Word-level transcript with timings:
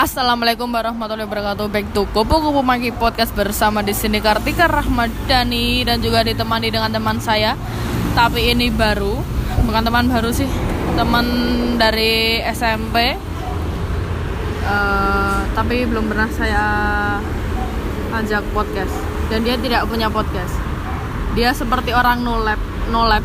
Assalamualaikum 0.00 0.64
warahmatullahi 0.72 1.28
wabarakatuh. 1.28 1.68
Back 1.68 1.92
to 1.92 2.08
Kupu 2.08 2.40
Kupu 2.40 2.64
Maki 2.64 2.88
Podcast 2.88 3.36
bersama 3.36 3.84
di 3.84 3.92
sini 3.92 4.16
Kartika 4.16 4.64
Rahmadani 4.64 5.84
dan 5.84 6.00
juga 6.00 6.24
ditemani 6.24 6.72
dengan 6.72 6.88
teman 6.88 7.20
saya. 7.20 7.52
Tapi 8.16 8.48
ini 8.48 8.72
baru, 8.72 9.20
bukan 9.68 9.82
teman 9.84 10.08
baru 10.08 10.32
sih, 10.32 10.48
teman 10.96 11.28
dari 11.76 12.40
SMP. 12.48 13.12
Eh, 14.64 15.38
tapi 15.52 15.84
belum 15.84 16.08
pernah 16.08 16.32
saya 16.32 16.64
ajak 18.16 18.40
podcast 18.56 18.96
dan 19.28 19.44
dia 19.44 19.60
tidak 19.60 19.84
punya 19.84 20.08
podcast. 20.08 20.56
Dia 21.36 21.52
seperti 21.52 21.92
orang 21.92 22.24
no 22.24 22.40
lab, 22.40 22.56
no 22.88 23.04
lab. 23.04 23.20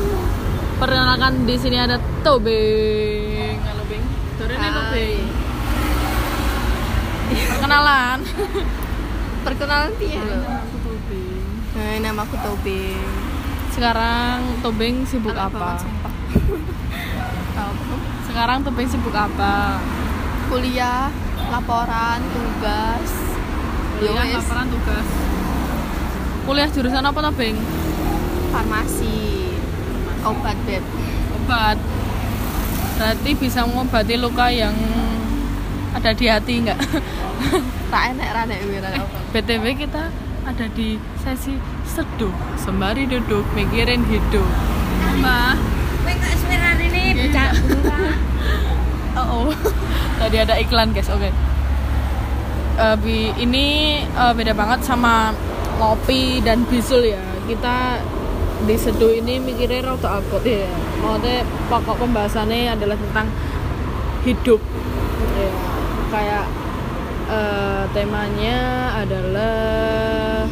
Perkenalkan 0.80 1.44
di 1.44 1.60
sini 1.60 1.76
ada 1.76 2.00
Tobing. 2.24 3.60
Halo 3.60 3.84
Bing. 3.92 4.04
Hai. 4.40 4.72
Tobing. 4.72 5.31
Perkenalan. 7.62 8.18
Perkenalan 9.46 9.94
piye 9.94 10.18
lho? 10.18 10.34
Aku 10.42 10.76
Tobing. 10.82 11.46
Hai, 11.78 12.02
nama 12.02 12.26
aku 12.26 12.34
Tobing. 12.42 13.06
Sekarang 13.70 14.58
Tobing 14.66 15.06
sibuk 15.06 15.38
Aneh 15.38 15.46
apa? 15.46 15.78
Sekarang 18.26 18.66
Tobing 18.66 18.90
sibuk 18.90 19.14
apa? 19.14 19.78
Kuliah, 20.50 21.06
laporan, 21.54 22.18
tugas. 22.34 23.10
Kuliah, 24.02 24.26
Yowes, 24.26 24.42
laporan 24.42 24.66
tugas. 24.66 25.06
Kuliah 26.42 26.66
jurusan 26.66 27.06
apa 27.06 27.18
Tobing? 27.30 27.54
farmasi. 28.50 29.54
Obat 30.26 30.58
beb. 30.66 30.82
Obat. 31.38 31.78
Berarti 32.98 33.30
bisa 33.38 33.62
mengobati 33.70 34.18
luka 34.18 34.50
yang 34.50 34.74
ada 35.92 36.10
di 36.12 36.26
hati 36.26 36.54
nggak? 36.64 36.78
Tak 37.92 38.16
enak 38.16 38.28
ra 38.32 38.42
nek 38.48 38.60
wira 38.64 38.88
apa. 38.88 39.18
BTW 39.36 39.76
kita 39.76 40.08
ada 40.48 40.66
di 40.72 40.96
sesi 41.20 41.52
seduh 41.84 42.32
sembari 42.56 43.04
duduk 43.04 43.44
mikirin 43.52 44.00
hidup. 44.08 44.48
Mbak, 45.20 45.54
Kowe 46.00 46.12
kok 46.16 46.34
suara 46.40 46.72
ini 46.80 47.02
bocah 47.12 47.50
oh, 49.20 49.44
oh. 49.44 49.46
tadi 50.24 50.36
ada 50.40 50.56
iklan 50.56 50.96
guys, 50.96 51.12
oke. 51.12 51.28
Eh, 52.72 52.96
bi- 53.04 53.36
ini 53.36 53.66
eh, 54.02 54.32
beda 54.32 54.56
banget 54.56 54.88
sama 54.88 55.36
ngopi 55.76 56.40
dan 56.40 56.64
bisul 56.64 57.04
ya. 57.04 57.20
Kita 57.44 58.00
di 58.64 58.72
seduh 58.80 59.12
ini 59.12 59.36
mikirnya 59.36 59.84
rada 59.84 60.16
abot 60.16 60.40
ya. 60.40 60.64
Maksudnya 61.04 61.44
pokok 61.68 62.00
pembahasannya 62.00 62.72
adalah 62.72 62.96
tentang 62.96 63.28
hidup. 64.24 64.64
Ya, 65.36 65.50
kayak 66.12 66.44
eh, 67.32 67.82
temanya 67.96 68.58
adalah 69.00 70.44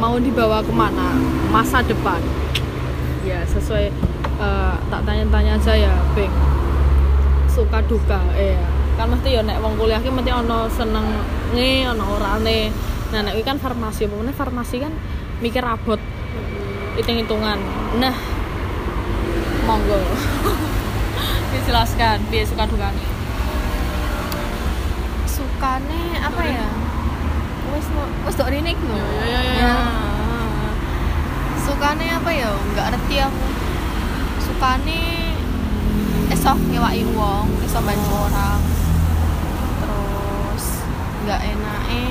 mau 0.00 0.16
dibawa 0.16 0.64
ke 0.64 0.72
mana? 0.72 1.12
Masa 1.52 1.84
depan. 1.84 2.24
Ya 3.28 3.44
sesuai 3.44 3.92
eh, 4.40 4.74
tak 4.88 5.00
tanya-tanya 5.04 5.60
aja 5.60 5.76
ya 5.76 5.92
Bing. 6.16 6.32
Suka 7.52 7.84
duka 7.84 8.24
eh 8.40 8.56
kan 8.96 9.08
mesti 9.12 9.32
ya 9.32 9.40
nek 9.44 9.64
wong 9.64 9.80
kuliah 9.80 10.00
ki 10.00 10.08
mesti 10.08 10.32
ono 10.32 10.72
senenge 10.72 11.84
ono 11.92 12.04
orane. 12.16 12.72
Nah 13.12 13.20
nek 13.20 13.36
kan 13.44 13.60
farmasi 13.60 14.08
meneh 14.08 14.32
farmasi 14.32 14.80
kan 14.80 14.96
mikir 15.44 15.60
abot 15.60 16.00
hitung-hitungan. 16.96 17.60
Nah 18.00 18.16
monggo. 19.68 20.00
Dijelaskan 21.52 22.24
biar 22.32 22.46
suka 22.48 22.64
duka 22.64 22.88
Sukane 25.60 26.16
apa 26.16 26.40
ya? 26.40 26.68
Wes 27.68 27.84
wes 28.24 28.32
dok 28.32 28.48
rene 28.48 28.72
lho. 28.72 28.96
Ya, 28.96 29.04
ya, 29.28 29.28
ya, 29.28 29.40
ya. 29.44 29.52
Ya. 29.60 29.74
Sukane 31.60 32.06
apa 32.16 32.32
ya? 32.32 32.48
Enggak 32.48 32.96
ngerti 32.96 33.20
aku. 33.20 33.44
Sukane 34.40 35.00
esok 36.32 36.56
ngewaki 36.64 37.04
wong, 37.12 37.52
iso 37.60 37.76
bantu 37.84 38.08
orang. 38.08 38.60
Terus 39.84 40.64
enggak 41.28 41.44
enake 41.44 42.08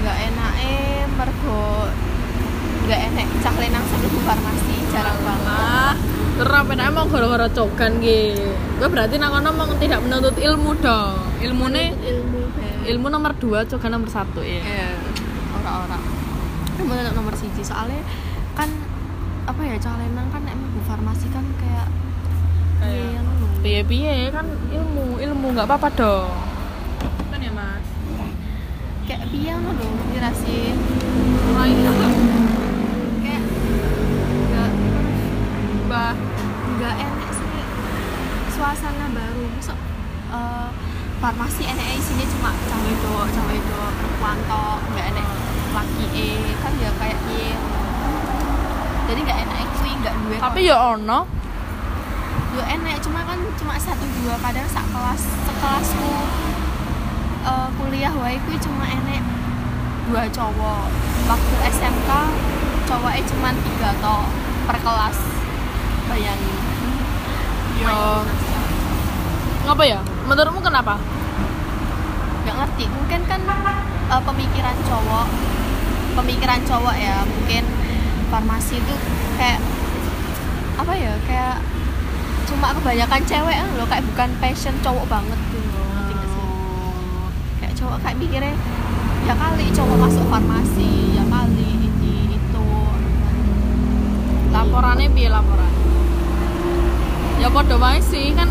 enggak 0.00 0.16
enake 0.32 0.76
mergo 1.12 1.92
enggak 2.88 3.00
enek 3.04 3.28
cah 3.44 3.54
lenang 3.60 3.84
sebelum 3.84 4.16
farmasi 4.24 4.76
jarang 4.96 5.20
banget. 5.28 6.11
Terus 6.42 6.58
apa 6.58 6.74
emang 6.74 7.06
gara-gara 7.06 7.46
cogan 7.54 8.02
gitu. 8.02 8.50
Gue 8.82 8.88
berarti 8.90 9.14
nang 9.14 9.30
kono 9.30 9.54
mau 9.54 9.70
tidak 9.78 10.02
menuntut 10.02 10.34
ilmu 10.34 10.74
dong. 10.82 11.14
Ilmune 11.38 11.94
ilmu 12.02 12.40
Beb. 12.50 12.90
ilmu 12.90 13.06
nomor 13.06 13.30
dua, 13.38 13.62
cogan 13.62 13.94
nomor 13.94 14.10
satu 14.10 14.42
ya. 14.42 14.58
Iya, 14.58 14.90
orang-orang. 15.54 16.02
Emang 16.82 16.98
anak 16.98 17.14
nomor 17.14 17.34
siji 17.38 17.62
soalnya 17.62 18.02
kan 18.58 18.66
apa 19.46 19.62
ya 19.62 19.78
cah 19.78 19.94
lenang 20.02 20.34
kan 20.34 20.42
emang 20.50 20.82
farmasi 20.82 21.30
kan 21.30 21.46
kayak 21.62 21.86
Kayak- 22.82 23.14
iya. 23.14 23.20
Piye-piye 23.62 24.34
kan 24.34 24.46
ilmu, 24.74 25.22
ilmu 25.22 25.46
nggak 25.54 25.70
apa-apa 25.70 25.88
dong. 25.94 26.26
Kan 27.30 27.38
ya 27.38 27.54
mas. 27.54 27.86
kayak 29.06 29.30
piye 29.30 29.50
ngono 29.54 29.78
lho 29.78 30.02
kira 30.10 30.30
sih 30.34 30.74
Mulai 31.54 31.74
kayak 33.22 33.42
enggak 34.42 34.70
bah. 36.02 36.14
enggak 36.66 36.94
enak 36.98 37.30
sih. 37.30 37.46
Suasana 38.50 39.06
baru. 39.14 39.44
Masuk 39.54 39.78
eh, 40.34 40.68
farmasi 41.22 41.62
enak 41.62 41.86
isinya 41.94 42.26
cuma 42.26 42.50
cah 42.50 42.78
wedok 42.82 43.26
cah 43.30 43.44
wedok 43.46 43.90
perempuan 43.94 44.38
tok 44.50 44.78
enggak 44.90 45.06
enak 45.14 45.26
laki 45.72 46.04
eh 46.10 46.50
kan 46.58 46.72
ya 46.82 46.90
kayak 46.98 47.18
piye 47.30 47.54
jadi 49.06 49.18
enggak 49.22 49.38
enak 49.46 49.58
kuwi 49.78 49.90
enggak 49.94 50.14
duwe 50.18 50.36
Tapi 50.42 50.60
ya 50.66 50.76
ono. 50.98 51.20
yo 52.52 52.60
enek 52.60 53.00
cuma 53.00 53.24
kan 53.24 53.38
cuma 53.56 53.74
satu 53.78 54.04
dua. 54.20 54.34
Kadang 54.42 54.66
sak 54.66 54.84
kelas 54.90 55.22
sekelasku 55.46 56.12
eh, 57.46 57.68
kuliah 57.78 58.14
wae 58.18 58.36
kuwi 58.42 58.58
cuma 58.58 58.84
enek 58.90 59.22
dua 60.10 60.26
cowok. 60.26 60.84
Waktu 61.30 61.54
SMK 61.70 62.10
cowoknya 62.90 63.22
cuma 63.30 63.48
tiga 63.62 63.90
toh 64.02 64.26
per 64.66 64.76
kelas 64.82 65.31
bayangin 66.12 66.56
Yo. 67.80 67.98
Ngapa 69.66 69.82
ya? 69.82 70.00
Menurutmu 70.28 70.60
kenapa? 70.62 71.00
nggak 72.42 72.56
ngerti 72.58 72.84
mungkin 72.90 73.20
kan 73.30 73.40
eh, 74.10 74.22
pemikiran 74.26 74.76
cowok 74.82 75.26
pemikiran 76.18 76.60
cowok 76.66 76.94
ya 76.98 77.22
mungkin 77.22 77.64
farmasi 78.28 78.82
itu 78.82 78.94
kayak 79.38 79.62
apa 80.76 80.92
ya 80.98 81.12
kayak 81.24 81.56
cuma 82.50 82.74
kebanyakan 82.74 83.22
cewek 83.22 83.56
kan 83.56 83.68
loh 83.78 83.86
kayak 83.86 84.04
bukan 84.10 84.30
passion 84.42 84.74
cowok 84.82 85.06
banget 85.06 85.38
tuh 85.48 85.62
loh 85.62 85.86
ngerti 85.94 86.12
nggak 86.12 86.28
sih? 86.28 86.44
kayak 87.62 87.74
cowok 87.78 87.96
kayak 88.02 88.16
mikirnya 88.18 88.54
ya 89.22 89.34
kali 89.38 89.66
cowok 89.70 89.96
masuk 90.02 90.26
farmasi 90.26 91.14
ya 91.14 91.24
kali 91.30 91.68
ini 91.78 92.36
itu 92.36 92.66
Laporannya 94.52 95.08
piye 95.16 95.32
laporan? 95.32 95.81
Ya 97.42 97.50
podo 97.50 97.74
wae 97.82 97.98
sih 97.98 98.30
kan 98.38 98.46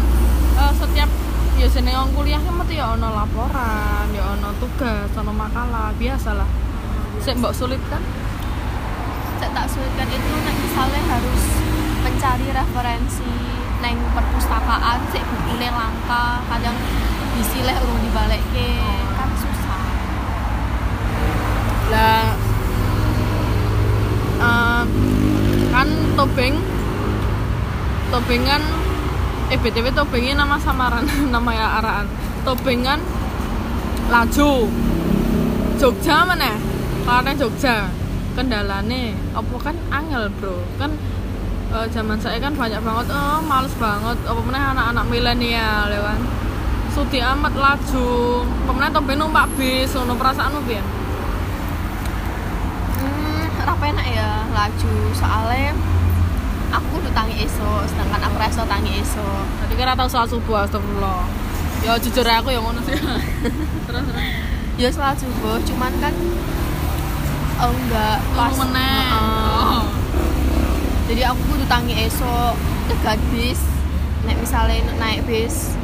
eh, 0.59 0.74
setiap 0.75 1.07
ya 1.56 1.68
seneng 1.72 1.96
wong 1.96 2.12
kuliah 2.12 2.44
kan 2.44 2.59
mesti 2.59 2.75
ya 2.75 2.91
ono 2.91 3.07
laporan, 3.16 4.12
ya 4.12 4.35
ono 4.35 4.52
tugas, 4.59 5.07
ono 5.16 5.31
makalah, 5.31 5.96
biasalah. 5.96 6.44
Sik 7.24 7.40
mbok 7.40 7.56
sulit 7.56 7.79
kan? 7.88 8.03
Cek 9.40 9.47
tak 9.56 9.66
sulitkan 9.72 10.12
itu 10.12 10.31
nek 10.44 10.56
misalnya 10.59 11.02
harus 11.07 11.44
mencari 12.03 12.47
referensi 12.52 13.32
neng 13.79 13.96
perpustakaan 14.11 14.99
sik 15.16 15.23
bukune 15.23 15.72
langka 15.72 16.44
kadang 16.52 16.76
disileh 17.40 17.73
urung 17.79 18.02
dibalekke 18.03 18.70
kan 19.16 19.29
susah 19.40 19.84
Lah 21.96 22.28
eh, 24.35 24.84
kan 25.72 25.90
tobeng 26.20 26.59
tobeng 28.11 28.44
kan 28.44 28.80
eh 29.51 29.59
btw 29.59 29.91
tobengnya 29.91 30.39
nama 30.39 30.55
samaran 30.55 31.03
nama 31.35 31.51
ya 31.51 31.67
araan 31.83 32.07
tobeng 32.47 32.87
kan 32.87 32.99
laju. 34.11 34.67
Jogja 35.79 36.27
mana? 36.27 36.55
Karena 37.07 37.31
Jogja. 37.35 37.87
Kendalane 38.31 39.11
apa 39.35 39.55
kan 39.59 39.75
angel 39.91 40.31
bro? 40.39 40.55
Kan 40.79 40.95
eh, 41.75 41.85
zaman 41.91 42.15
saya 42.19 42.39
kan 42.39 42.55
banyak 42.55 42.79
banget 42.79 43.07
oh 43.11 43.39
males 43.43 43.75
banget. 43.75 44.17
Apa 44.23 44.39
meneh 44.39 44.63
anak-anak 44.71 45.05
milenial 45.11 45.87
ya 45.91 45.99
kan? 45.99 46.19
Sudi 46.91 47.19
amat 47.19 47.55
laju. 47.55 48.43
Pemenang 48.67 48.91
tobeng 48.95 49.19
numpak 49.19 49.47
bis 49.55 49.91
ono 49.95 50.15
perasaanmu 50.15 50.59
piye 50.67 50.83
hmm, 52.99 53.67
ra 53.67 53.75
penak 53.79 54.07
ya 54.07 54.47
laju. 54.51 54.93
Soalnya 55.15 55.75
aku 56.72 57.03
udah 57.03 57.14
tangi 57.14 57.44
esok 57.44 57.84
sedangkan 57.91 58.22
aku 58.32 58.35
reso 58.40 58.64
tangi 58.66 58.91
esok 59.03 59.44
Tadi 59.59 59.73
kira 59.76 59.94
tahu 59.94 60.08
soal 60.08 60.28
subuh 60.28 60.64
astagfirullah. 60.64 61.28
Ya 61.84 61.97
jujur 62.00 62.23
aku 62.23 62.53
yang 62.53 62.64
ngono 62.64 62.79
sih. 62.85 62.96
terus 63.88 64.03
terus. 64.08 64.26
ya 64.79 64.90
sholat 64.90 65.18
subuh 65.20 65.59
cuman 65.68 65.91
kan 66.00 66.14
oh 67.62 67.70
enggak 67.70 68.18
Pas 68.34 68.56
meneh. 68.56 69.06
Heeh. 69.12 69.78
Oh. 69.78 69.84
jadi 71.12 71.22
aku 71.35 71.41
kudu 71.52 71.66
tangi 71.68 72.08
esok 72.08 72.56
tegat 72.88 73.20
bis 73.35 73.62
nek 74.23 74.38
misalnya 74.40 74.85
naik 74.96 75.28
bis 75.28 75.76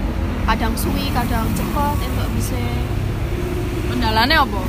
kadang 0.48 0.72
suwi 0.80 1.12
kadang 1.12 1.50
cepet 1.52 1.96
entuk 2.08 2.30
bisa 2.40 2.56
Kendalane 3.88 4.36
apa? 4.36 4.62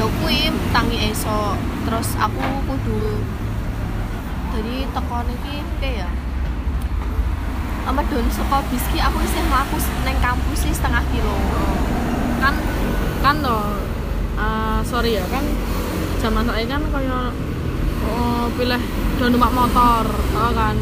lho 0.00 0.06
kuwi 0.22 0.48
tangi 0.72 1.12
esok 1.12 1.60
terus 1.84 2.16
aku 2.16 2.40
kudu 2.64 3.20
jadi 4.50 4.74
tekon 4.90 5.26
iki 5.30 5.54
kayak 5.78 6.06
ya 6.06 6.08
Amadon 7.88 8.26
saka 8.28 8.60
bis 8.68 8.84
ki 8.92 8.98
aku 9.00 9.18
isih 9.24 9.42
mlaku 9.48 9.78
neng 10.04 10.18
kampus 10.20 10.58
sih 10.68 10.72
setengah 10.74 11.02
kilo 11.10 11.36
Kan 12.38 12.54
kan 13.24 13.36
toh 13.40 13.80
eh, 14.36 14.78
sorry 14.84 15.16
ya 15.16 15.24
kan 15.32 15.42
zaman 16.20 16.44
saya 16.44 16.64
kan 16.68 16.82
kaya 16.92 17.32
oh, 18.04 18.44
pilih 18.54 18.82
do 19.16 19.28
numpak 19.28 19.52
motor, 19.52 20.04
oh 20.36 20.52
kan. 20.56 20.76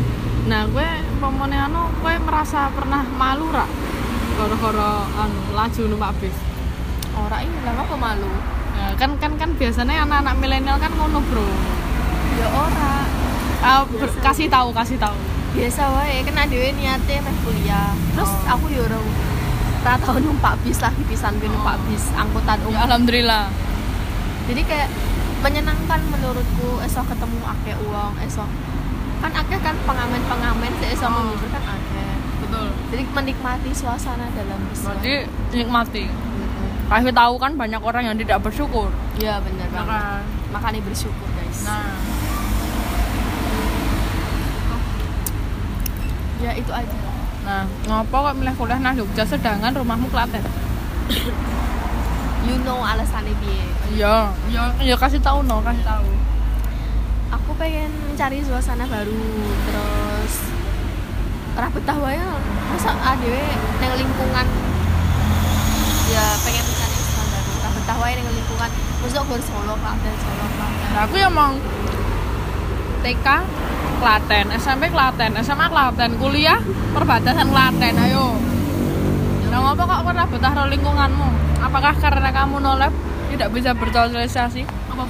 Nah, 0.47 0.63
gue 0.71 0.89
pemone 1.19 1.59
anu 1.59 1.91
gue 2.03 2.15
merasa 2.23 2.71
pernah 2.71 3.03
malu 3.19 3.51
ra 3.51 3.67
gara-gara 4.39 5.03
anu 5.27 5.41
laju 5.55 5.83
numpak 5.91 6.15
bis. 6.23 6.37
ora 7.19 7.43
ini 7.43 7.59
lah 7.67 7.75
apa 7.83 7.97
malu 7.99 8.31
Ya, 8.79 8.95
kan 8.95 9.19
kan 9.19 9.35
kan 9.35 9.51
biasanya 9.59 10.07
anak-anak 10.07 10.39
milenial 10.39 10.79
kan 10.79 10.95
ngono, 10.95 11.19
Bro. 11.27 11.43
ya 12.39 12.47
ora 12.47 13.11
Ber- 13.61 14.19
kasih 14.21 14.47
tahu, 14.47 14.69
kasih 14.71 14.97
tahu. 14.97 15.17
biasa 15.49 15.83
wae 15.91 16.23
kan 16.23 16.47
dhewe 16.47 16.71
niate 16.73 17.19
meh 17.19 17.35
kuliah 17.41 17.91
terus 18.13 18.29
Oh. 18.29 18.53
aku 18.53 18.69
yo 18.69 18.85
ora 18.85 18.95
ora 18.95 19.95
tau 19.97 20.21
numpak 20.21 20.61
bis 20.61 20.79
lagi 20.79 21.01
pisan 21.03 21.35
gue 21.37 21.49
numpak 21.49 21.75
Oh. 21.75 21.89
bis 21.89 22.05
angkutan 22.13 22.61
Ya, 22.61 22.67
umum 22.69 22.79
alhamdulillah. 22.79 23.49
jadi 24.45 24.61
kayak 24.63 24.89
menyenangkan 25.39 26.01
menurutku 26.05 26.79
esok 26.81 27.09
ketemu 27.09 27.39
akeh 27.43 27.75
uang 27.81 28.13
esok 28.23 28.47
kan 29.19 29.33
akeh 29.33 29.59
kan 29.59 29.75
pengamen-pengamen 29.83 30.71
sih 30.79 30.89
esok 30.93 31.09
Oh. 31.09 31.17
menghibur 31.17 31.49
kan 31.49 31.65
akeh 31.67 32.13
Betul. 32.39 32.67
jadi 32.89 33.03
menikmati 33.09 33.71
suasana 33.73 34.29
dalam 34.31 34.61
bis 34.69 34.85
Berarti 34.85 35.15
nikmati. 35.51 36.05
Kasih 36.89 37.13
tahu 37.13 37.35
kan 37.37 37.53
banyak 37.53 37.81
orang 37.81 38.05
yang 38.05 38.17
tidak 38.17 38.41
bersyukur. 38.41 38.89
iya 39.15 39.41
bener 39.41 39.69
banget 39.69 39.89
Maka 39.89 40.23
makanya 40.51 40.81
bersyukur 40.83 41.29
guys 41.35 41.65
nah 41.65 41.89
ya 46.39 46.53
itu 46.55 46.71
aja. 46.71 46.97
Nah, 47.49 47.65
ngopo 47.89 48.17
kok 48.29 48.35
milih 48.39 48.55
kuliah 48.55 48.79
nang 48.79 48.95
Jogja? 48.95 49.25
Sedangkan 49.25 49.73
rumahmu 49.73 50.07
Klaten? 50.13 50.43
you 52.49 52.57
know 52.65 52.81
alasannya 52.81 53.33
piye? 53.41 53.65
Iya, 53.97 54.31
iya, 54.53 54.63
iya 54.81 54.97
kasih 54.97 55.21
tahu 55.21 55.45
no, 55.45 55.61
kasih 55.65 55.85
tahu. 55.85 56.09
aku 57.29 57.53
pengen 57.61 57.93
mencari 58.09 58.41
suasana 58.41 58.89
baru 58.89 59.21
terus 59.69 60.35
ora 61.57 61.69
betah 61.73 61.99
wae. 62.01 62.21
Masa 62.69 62.93
adewe 62.93 63.45
neng 63.81 63.93
lingkungan? 63.97 64.47
Ya 66.09 66.25
pengen 66.45 66.65
mencari 66.69 66.97
suasana 66.97 67.37
baru. 67.37 67.51
Ora 67.59 67.71
betah 67.77 67.97
wae 68.01 68.13
neng 68.17 68.29
lingkungan. 68.33 68.71
Maksudnya 69.01 69.23
gue 69.29 69.39
Solo 69.45 69.75
Klaten 69.77 70.15
Solo 70.21 70.47
Klaten. 70.57 70.89
Nah, 70.93 71.03
aku 71.05 71.15
yang 71.21 71.33
mau 71.33 71.53
TK 73.05 73.27
Klaten, 73.99 74.47
SMP 74.55 74.89
Klaten, 74.95 75.35
SMA 75.43 75.67
Klaten, 75.67 76.11
kuliah 76.23 76.63
perbatasan 76.95 77.51
Klaten, 77.51 77.95
ayo. 77.99 78.39
Nah, 79.49 79.59
ngopo 79.65 79.83
kok 79.85 80.01
ora 80.07 80.25
betah 80.29 80.53
karo 80.55 80.69
lingkunganmu? 80.71 81.29
Apakah 81.59 81.95
karena 81.99 82.31
kamu 82.31 82.63
nolep 82.63 82.95
tidak 83.35 83.49
bisa 83.51 83.75
bersosialisasi? 83.75 84.63
Apa 84.95 85.05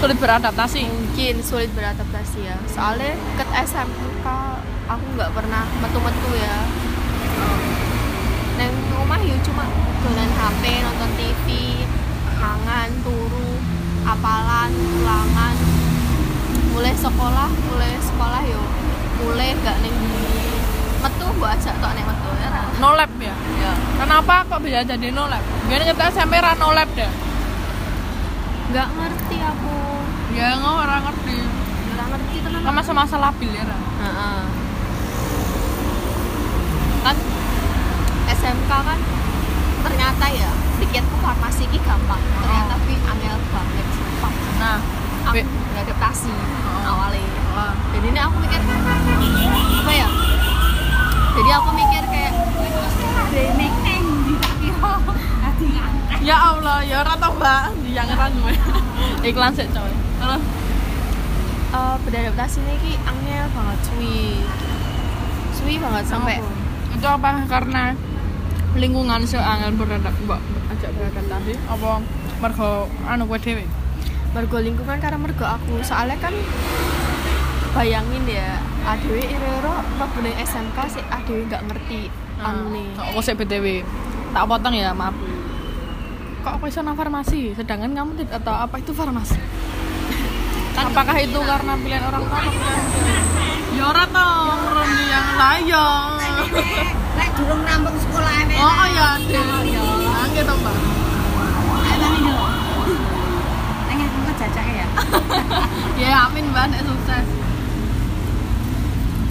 sulit 0.00 0.16
beradaptasi? 0.16 1.10
mungkin 1.20 1.44
sulit 1.44 1.68
beradaptasi 1.76 2.48
ya 2.48 2.56
soalnya 2.64 3.12
ke 3.36 3.44
SMK 3.44 4.24
aku 4.88 5.04
nggak 5.20 5.36
pernah 5.36 5.68
metu-metu 5.84 6.32
ya 6.32 6.64
neng 8.56 8.72
rumah 8.96 9.20
ya 9.20 9.36
cuma 9.44 9.68
dolan 10.00 10.30
HP 10.32 10.62
nonton 10.80 11.10
TV 11.20 11.46
mangan 12.40 12.88
turu 13.04 13.52
apalan 14.08 14.72
ulangan 14.72 15.54
mulai 16.80 16.96
sekolah 16.96 17.48
mulai 17.68 17.92
sekolah 18.00 18.40
yo 18.48 18.56
mulai 19.20 19.52
gak 19.60 19.84
neng 19.84 19.92
metu 21.04 21.26
gua 21.36 21.52
ajak 21.52 21.76
tok 21.76 21.92
neng 21.92 22.08
metu 22.08 22.30
ya 22.40 22.48
ra? 22.48 22.62
Nolep 22.80 23.12
ya? 23.20 23.36
ya 23.36 23.72
Kenapa 24.00 24.48
kok 24.48 24.64
bisa 24.64 24.80
jadi 24.80 25.12
nolep? 25.12 25.44
Biar 25.68 25.84
kita 25.84 26.08
SMP 26.08 26.40
ra 26.40 26.56
nolep 26.56 26.88
deh. 26.96 27.12
nggak 28.72 28.88
ngerti 28.96 29.36
aku 29.44 29.76
Ya 30.32 30.56
nggak 30.56 30.72
orang 30.72 31.02
ngerti. 31.04 31.36
nggak 31.92 32.06
ngerti 32.16 32.36
tenan 32.48 32.60
Kan 32.64 32.72
masa-masa 32.72 33.16
labil 33.20 33.52
ya. 33.52 33.64
Kan 37.04 37.16
SMK 38.30 38.70
kan 38.72 38.98
ternyata 39.84 40.24
ya 40.32 40.48
pikirku 40.80 41.16
farmasi 41.20 41.68
ini 41.68 41.76
gampang 41.84 42.24
ternyata 42.24 42.72
tapi 42.72 42.96
angel 42.96 43.36
banget 43.52 43.86
Nah, 44.56 44.80
aku 45.30 45.36
Be- 45.36 45.50
beradaptasi 45.70 46.30
Oh. 46.30 46.82
awalnya. 46.86 47.22
Wah. 47.50 47.74
jadi 47.90 48.06
ini 48.08 48.20
aku 48.20 48.36
mikir 48.40 48.60
apa 48.60 49.92
ya? 49.92 50.08
Jadi 51.30 51.50
aku 51.52 51.68
mikir 51.72 52.02
kayak 52.04 52.32
remake 53.30 53.78
di 54.20 54.34
tak 54.36 54.54
kira 54.56 54.92
hati 55.40 55.68
ya 56.20 56.36
Allah, 56.36 56.78
ya 56.82 57.00
ora 57.00 57.14
tau 57.16 57.32
mbak, 57.32 57.62
yang 57.86 58.04
ngeran 58.04 58.30
gue. 58.36 58.54
Iklan 59.24 59.52
sih 59.52 59.66
coy. 59.68 59.92
Terus 60.18 60.42
Eh, 61.70 61.96
beradaptasi 62.02 62.58
ini 62.60 62.74
ki 62.76 62.92
angel 63.00 63.46
banget 63.48 63.78
suwi. 63.80 64.42
Suwi 65.52 65.74
banget 65.78 66.02
sampai 66.04 66.42
itu 66.90 67.06
apa? 67.06 67.46
Karena 67.46 67.94
lingkungan 68.74 69.22
seangel 69.22 69.70
beradap 69.74 70.10
mbak 70.20 70.42
ajak 70.68 70.90
beradaptasi. 70.92 71.54
Apa 71.64 72.02
mergo 72.38 72.70
anu 73.04 73.22
kowe 73.24 73.38
dhewe 73.38 73.62
mergo 74.32 74.58
lingkungan 74.62 74.98
karena 75.02 75.18
mergo 75.18 75.46
aku. 75.46 75.82
Soalnya 75.82 76.18
kan 76.22 76.34
bayangin 77.70 78.26
ya 78.26 78.58
adewe 78.82 79.22
iro-iro 79.22 79.76
ning 80.26 80.34
SMK 80.42 80.78
sih 80.90 81.04
adewe 81.06 81.46
nggak 81.46 81.62
ngerti 81.70 82.10
anu 82.42 82.74
nih 82.74 82.90
aku 82.98 83.22
sih 83.22 83.38
BTW 83.38 83.86
tak 84.34 84.44
potong 84.46 84.74
ya 84.74 84.90
maaf. 84.90 85.14
Kok 86.40 86.52
aku 86.56 86.72
nang 86.80 86.96
farmasi? 86.96 87.52
Sedangkan 87.52 87.92
kamu 87.92 88.16
tidak 88.16 88.40
tahu 88.40 88.56
apa 88.56 88.80
itu 88.80 88.96
farmasi? 88.96 89.36
Kan 90.74 90.88
apakah 90.88 91.20
itu 91.20 91.36
karena 91.36 91.76
pilihan 91.76 92.04
orang 92.08 92.24
tua 92.24 92.38
atau 92.40 92.52
pilihan 92.54 92.84
sendiri? 92.88 93.30
ya 93.70 93.86
ora 93.86 94.04
toh 94.12 94.60
Rondi 94.74 95.04
yang 95.06 95.28
layak 95.38 96.20
Lek 97.16 97.30
durung 97.38 97.62
rampung 97.62 97.96
sekolah 97.96 98.32
ewe. 98.44 98.56
oh 98.58 98.84
iya 98.90 99.08
deh 99.24 99.46
ya 99.70 99.86
gitu 100.34 100.54
mbak 100.58 100.76
Ayo 101.80 101.96
tani 101.96 102.18
dulu. 102.20 102.44
Pengen 103.88 104.08
kok 104.10 104.34
jajake 104.36 104.79
ya. 106.02 106.26
amin 106.28 106.44
mbak. 106.50 106.66
Nek 106.72 106.82
sukses. 106.86 107.26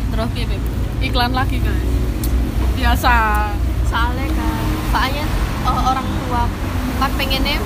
Terus 0.09 0.29
piye 0.35 0.57
iklan 0.99 1.31
lagi 1.31 1.57
guys. 1.63 1.87
Biasa. 2.75 3.13
Soalnya 3.87 4.27
kan 4.35 4.63
soalnya 4.89 5.25
eh, 5.65 5.81
orang 5.85 6.07
tua 6.07 6.43
kan 6.99 7.11
pengennya 7.15 7.57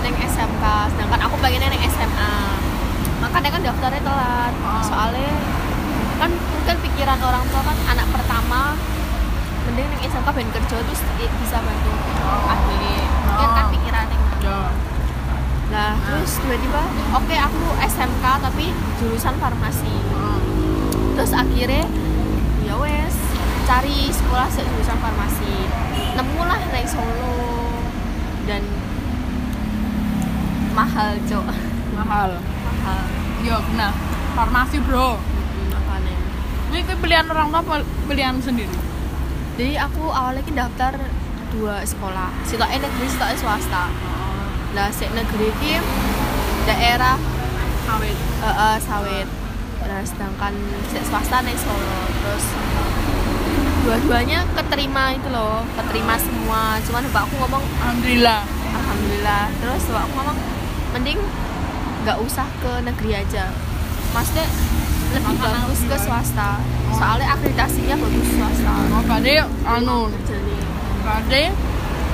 neng 0.00 0.16
SMK 0.16 0.64
sedangkan 0.96 1.20
aku 1.28 1.36
pengennya 1.38 1.68
neng 1.70 1.84
SMA 1.92 2.32
makanya 3.20 3.48
kan 3.52 3.60
daftarnya 3.60 4.00
telat. 4.00 4.52
Oh. 4.64 4.80
soalnya 4.80 5.32
kan 6.16 6.30
mungkin 6.32 6.76
pikiran 6.88 7.20
orang 7.20 7.44
tua 7.52 7.62
kan 7.68 7.76
anak 7.92 8.06
pertama 8.08 8.74
mending 9.68 9.86
neng 9.92 10.02
SMK 10.08 10.28
ben 10.32 10.48
kerja 10.50 10.76
terus 10.80 11.00
bisa 11.14 11.56
bantu. 11.60 11.92
Adik 12.48 13.04
mungkin 13.28 13.48
kan 13.54 13.64
Oh. 13.68 13.70
pikirannya. 13.76 14.18
Ya 14.40 14.58
nah 15.70 15.94
terus 16.02 16.42
tiba-tiba 16.42 16.82
oke 17.14 17.30
aku 17.30 17.64
SMK 17.86 18.24
tapi 18.42 18.74
jurusan 18.98 19.34
farmasi. 19.38 19.94
Terus 21.14 21.30
akhirnya 21.30 21.86
ya 22.66 22.74
wes 22.74 23.14
cari 23.64 24.10
sekolah 24.10 24.50
se- 24.50 24.66
jurusan 24.66 24.98
farmasi. 24.98 25.54
Nemu 26.18 26.42
lah 26.42 26.58
neng 26.74 26.86
Solo 26.90 27.34
dan 28.50 28.66
mahal 30.74 31.14
cok. 31.22 31.44
Mahal. 31.94 32.30
Mahal. 32.42 33.02
Yo 33.46 33.56
nah 33.78 33.94
farmasi 34.34 34.82
bro. 34.82 35.14
Makanya. 35.70 36.16
Ini 36.74 36.80
pilihan 36.98 37.26
orang 37.30 37.54
tua 37.54 37.78
pilihan 38.10 38.36
sendiri? 38.42 38.74
Jadi 39.54 39.78
aku 39.78 40.08
awalnya 40.10 40.42
daftar 40.66 40.98
dua 41.54 41.86
sekolah. 41.86 42.34
Sitoknya 42.42 42.90
negeri 42.90 43.06
sitoknya 43.06 43.36
swasta 43.38 43.86
lah 44.70 44.88
si 44.94 45.02
negeri 45.10 45.50
ki 45.58 45.82
daerah 46.66 47.18
awet 47.90 48.14
eh, 48.14 48.46
eh, 48.46 48.76
sawit. 48.78 49.28
Nah 49.82 50.00
sedangkan 50.06 50.54
sek 50.94 51.02
swasta 51.10 51.42
nih 51.42 51.56
Solo. 51.58 52.00
Terus 52.22 52.44
dua-duanya 53.82 54.46
keterima 54.54 55.10
itu 55.16 55.28
loh 55.34 55.66
keterima 55.74 56.14
semua. 56.20 56.78
Cuman 56.86 57.02
bapakku 57.10 57.34
ngomong 57.42 57.64
alhamdulillah. 57.82 58.46
Alhamdulillah. 58.70 59.44
Terus 59.58 59.82
bapakku 59.90 60.14
ngomong 60.14 60.38
mending 60.94 61.18
nggak 62.06 62.18
usah 62.22 62.46
ke 62.62 62.72
negeri 62.86 63.26
aja. 63.26 63.50
Maksudnya 64.14 64.46
lebih 65.10 65.34
bagus 65.42 65.80
ke 65.82 65.96
swasta. 65.98 66.62
Soalnya 66.94 67.34
akreditasinya 67.34 67.98
bagus 67.98 68.28
swasta. 68.38 68.74
Oh 68.94 69.02
berarti 69.02 69.42
anu 69.66 70.06
berarti 71.02 71.50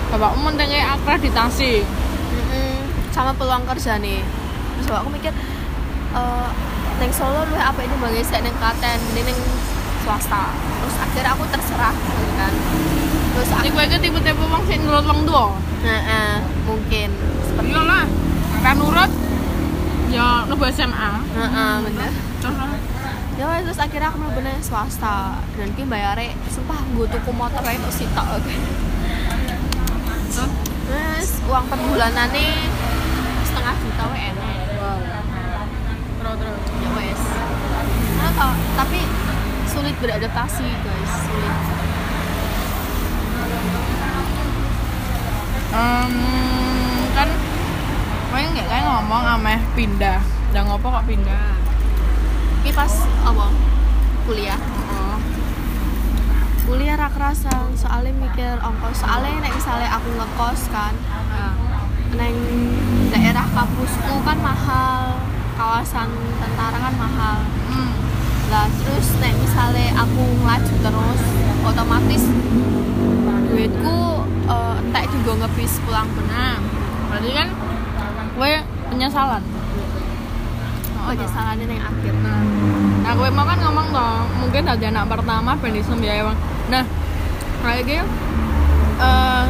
bapakmu 0.09 0.49
mentingin 0.49 0.87
akreditasi 0.87 1.85
sama 3.16 3.32
peluang 3.32 3.64
kerja 3.64 3.96
nih 3.96 4.20
terus 4.76 4.92
aku 4.92 5.08
mikir 5.08 5.32
eh 6.12 6.49
neng 7.00 7.12
Solo 7.12 7.49
lu 7.49 7.56
apa 7.56 7.80
ini 7.80 7.96
bagi 7.96 8.20
saya 8.20 8.44
neng 8.44 8.56
Klaten 8.56 9.00
ini 9.12 9.20
neng 9.25 9.40
swasta. 10.04 10.49
Terus 10.52 10.96
akhirnya 10.96 11.30
aku 11.37 11.44
terserah 11.52 11.92
gitu 11.92 12.25
kan. 12.40 12.52
Terus 13.37 13.50
aku 13.52 13.68
gue 13.68 13.85
ke 13.85 13.99
tipe-tipe 14.00 14.44
wong 14.49 14.64
sing 14.64 14.80
nurut 14.80 15.04
wong 15.04 15.20
nah, 15.85 16.00
eh, 16.08 16.37
mungkin. 16.64 17.08
Seperti 17.44 17.68
iya 17.73 17.82
lah 17.85 18.04
kan 18.64 18.75
nurut 18.80 19.11
ya 20.08 20.49
nunggu 20.49 20.64
SMA 20.73 21.11
Nah, 21.37 21.49
eh, 21.52 21.76
bener. 21.85 22.12
Terus 22.40 22.56
ya 23.37 23.44
terus 23.61 23.76
akhirnya 23.76 24.08
aku 24.08 24.16
mlebu 24.25 24.40
nang 24.40 24.61
swasta. 24.64 25.40
Dan 25.61 25.76
ki 25.76 25.85
bayare 25.85 26.32
sumpah 26.49 26.80
gue 26.96 27.06
tuku 27.12 27.30
motor 27.32 27.61
kayak 27.61 27.80
itu 27.80 28.04
sih 28.04 28.08
tak 28.16 28.40
terus? 30.32 31.28
Uang 31.46 31.64
per 31.68 31.78
bulanannya 31.78 32.49
setengah 33.46 33.75
juta 33.78 34.04
we 34.11 34.18
enak 34.18 34.58
wow 34.82 34.99
terus 34.99 36.35
terus 36.35 36.61
ya 36.82 36.90
wes 36.99 37.20
nah, 38.18 38.30
tau- 38.35 38.61
tapi 38.75 39.00
sulit 39.70 39.86
beradaptasi 40.00 40.69
guys. 40.85 41.12
Sulit 41.25 41.57
Em, 45.76 46.15
kan 47.12 47.29
gue 48.33 48.41
nggak 48.41 48.69
kayak 48.69 48.85
ngomong 48.88 49.25
ameh 49.37 49.61
pindah. 49.76 50.25
Dan 50.57 50.73
ngopo 50.73 50.88
kok 50.88 51.05
pindah? 51.05 51.53
Ini 52.65 52.73
pas 52.73 52.93
apa? 53.29 53.53
Kuliah. 54.25 54.61
Oh. 54.88 55.21
kuliah 56.67 56.99
rak 56.99 57.15
kerasa 57.15 57.53
soalnya 57.79 58.11
mikir 58.17 58.57
ongkos. 58.59 59.05
Soalnya 59.05 59.38
nek 59.45 59.53
misalnya 59.55 59.87
aku 60.00 60.09
ngekos 60.19 60.61
kan 60.75 60.95
nah. 61.31 61.55
neng 62.17 62.35
daerah 63.12 63.47
kampusku 63.55 64.15
kan 64.26 64.38
mahal 64.43 65.15
kawasan 65.55 66.09
tentara 66.41 66.79
kan 66.81 66.95
mahal. 66.97 67.38
Hmm. 67.71 68.06
Lah 68.47 68.71
terus 68.71 69.09
nek 69.19 69.35
misalnya 69.43 69.91
aku 69.99 70.23
ngelaju 70.43 70.75
terus 70.79 71.21
otomatis 71.67 72.23
duitku 73.50 73.99
eh, 74.47 74.76
entek 74.87 75.05
juga 75.11 75.33
ngebis 75.45 75.73
pulang 75.83 76.09
benar 76.15 76.62
nah 76.62 77.07
berarti 77.11 77.31
kan 77.35 77.49
gue 78.37 78.53
penyesalan? 78.93 79.43
Oh 81.07 81.15
kesalahannya 81.15 81.65
neng 81.65 81.81
akhir. 81.81 82.15
Nah 82.21 82.43
nah 83.07 83.12
gue 83.15 83.29
mau 83.31 83.47
kan 83.47 83.59
ngomong 83.62 83.88
toh 83.95 84.26
mungkin 84.43 84.67
dari 84.67 84.87
anak 84.91 85.07
pertama 85.07 85.55
iso 85.71 85.95
biaya 85.95 86.26
bang 86.26 86.38
nah 86.67 86.85
kayak 87.62 87.83
gitu 87.87 88.05
eh 88.99 89.45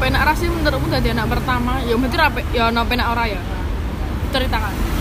penak 0.00 0.22
rasi 0.26 0.48
menurutmu 0.48 0.88
dari 0.90 1.12
anak 1.12 1.28
pertama? 1.30 1.78
Ya 1.84 1.94
mesti 1.94 2.16
rapi 2.16 2.42
ya 2.56 2.72
no 2.72 2.82
penak 2.88 3.12
ora 3.12 3.28
ya? 3.28 3.40
Ceritakan 4.32 4.91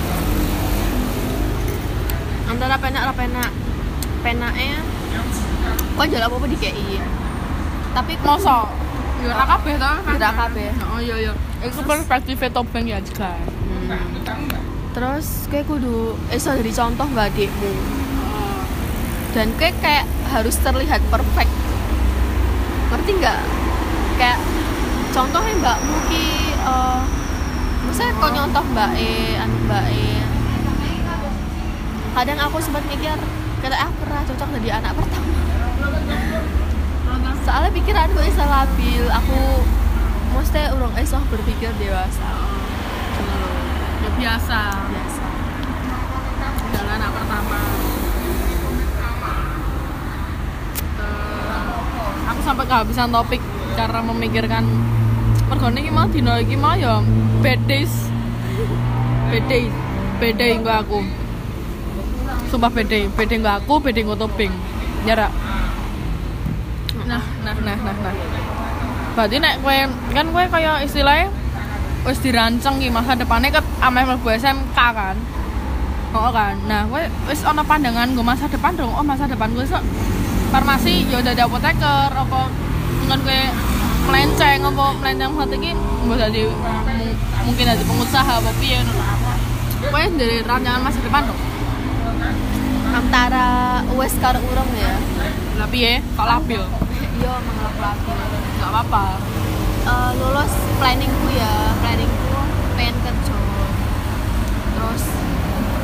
antara 2.45 2.75
penak 2.77 3.01
atau 3.03 3.15
penak. 3.15 3.51
Penaknya 4.21 4.79
kok 5.91 6.05
jalan 6.07 6.23
apa 6.23 6.35
apa 6.35 6.47
di 6.47 6.57
KI 6.57 6.97
tapi 7.91 8.15
mosok 8.23 8.65
ya 9.19 9.27
ora 9.29 9.45
kabeh 9.45 9.75
toh 9.75 9.95
Ora 10.07 10.29
kabeh. 10.31 10.69
oh 10.87 10.97
iya 10.97 11.15
iya. 11.19 11.33
Itu 11.61 11.83
perspektif 11.83 12.39
topeng 12.49 12.87
ya 12.87 12.97
juga 12.97 13.35
Hmm. 13.91 14.23
terus 14.91 15.47
kayak 15.47 15.67
kudu 15.67 16.15
iso 16.29 16.51
jadi 16.51 16.71
contoh 16.71 17.07
nggak 17.07 17.27
adikmu. 17.29 17.71
Dan 19.31 19.51
kayak 19.55 19.75
kayak 19.79 20.03
harus 20.27 20.55
terlihat 20.57 20.99
perfect. 21.07 21.51
Ngerti 22.87 23.11
nggak? 23.15 23.39
Kayak 24.15 24.39
contohnya 25.11 25.53
mbakmu 25.57 25.95
ki 26.07 26.25
eh 26.55 27.01
misalnya 27.83 28.13
kau 28.15 28.29
nyontoh 28.29 28.63
mbak 28.71 28.91
E 28.95 29.11
anu 29.35 29.55
mbak 29.65 29.85
E 29.91 30.20
kadang 32.11 32.39
aku 32.43 32.57
sempat 32.59 32.83
mikir 32.91 33.15
kata 33.63 33.75
aku 33.77 33.93
pernah 34.03 34.21
cocok 34.27 34.47
jadi 34.59 34.69
anak 34.83 34.91
pertama. 34.99 35.31
Soalnya 37.41 37.71
pikiranku 37.73 38.19
bisa 38.21 38.43
labil 38.45 39.05
aku 39.09 39.39
mesti 40.37 40.61
urung 40.75 40.93
iso 40.99 41.17
berpikir 41.31 41.71
dewasa. 41.79 42.31
Ya 44.01 44.09
biasa. 44.17 44.61
Biasa. 44.91 45.25
Adalah 46.71 46.93
anak 46.99 47.11
pertama. 47.15 47.59
Eh, 51.01 52.13
aku 52.29 52.39
sampai 52.43 52.65
kehabisan 52.67 53.09
topik 53.09 53.41
cara 53.77 53.99
memikirkan. 54.03 54.63
Mergone 55.47 55.79
iki 55.83 55.91
mau 55.91 56.07
dino 56.07 56.33
iki 56.39 56.55
mau 56.55 56.75
ya 56.79 57.03
bad 57.43 57.59
days 57.67 57.91
bad 59.27 59.43
days 59.51 59.73
bad 60.23 60.39
day 60.39 60.55
nggo 60.55 60.71
aku 60.71 61.03
sumpah 62.51 62.67
bad 62.67 62.91
day 62.91 63.07
nggo 63.07 63.51
aku 63.63 63.79
bad 63.79 63.95
day 63.95 64.03
nggo 64.03 64.19
topeng. 64.19 64.51
Nyara 65.07 65.31
nah 67.07 67.23
nah 67.41 67.55
nah 67.63 67.75
nah 67.79 67.95
nah. 67.95 68.15
Berarti 69.15 69.35
nek 69.39 69.59
kowe 69.63 69.75
kan 70.15 70.25
kowe 70.31 70.45
kaya 70.47 70.83
istilahnya 70.83 71.31
wis 72.07 72.19
dirancang 72.19 72.79
ki 72.79 72.87
masa 72.91 73.15
depannya 73.15 73.51
ket 73.51 73.65
ameh 73.79 74.03
mlebu 74.03 74.27
SMK 74.35 74.77
kan? 74.77 75.15
Oh 76.11 76.27
kan, 76.27 76.59
nah 76.67 76.83
gue 76.91 77.07
wis 77.31 77.39
ono 77.47 77.63
pandangan 77.63 78.11
gue 78.11 78.23
masa 78.23 78.43
depan 78.51 78.75
dong. 78.75 78.91
Oh 78.91 79.03
masa 79.03 79.31
depan 79.31 79.47
gue 79.55 79.63
sok 79.63 79.79
farmasi 80.51 81.07
ya 81.07 81.23
udah 81.23 81.31
ada 81.31 81.47
apoteker, 81.47 82.11
apa 82.11 82.51
mungkin 83.07 83.19
gue 83.23 83.41
melenceng 84.11 84.59
apa 84.59 84.85
melenceng 84.99 85.31
ini 85.55 85.71
gue 85.79 86.15
jadi 86.19 86.41
mu- 86.51 87.15
mungkin 87.47 87.63
jadi 87.63 87.83
pengusaha 87.87 88.33
apa 88.43 88.51
piye. 88.59 88.83
Gue 89.87 90.03
dari 90.19 90.43
rancangan 90.43 90.83
masa 90.83 90.99
depan 90.99 91.31
dong. 91.31 91.39
Antara 93.11 93.83
wes 93.99 94.15
karo 94.23 94.39
urung 94.39 94.71
ya 94.71 94.95
Lah 95.59 95.67
piye? 95.67 95.99
Kok 96.15 96.23
labil? 96.31 96.63
iya 97.19 97.33
mengelak 97.43 97.75
labil 97.75 98.15
Gak 98.55 98.71
apa-apa. 98.71 99.05
Eh, 99.83 100.11
lulus 100.15 100.53
planningku 100.79 101.27
ya 101.35 101.75
planningku 101.83 102.39
pengen 102.79 102.95
kerja 103.03 103.35
terus 104.71 105.03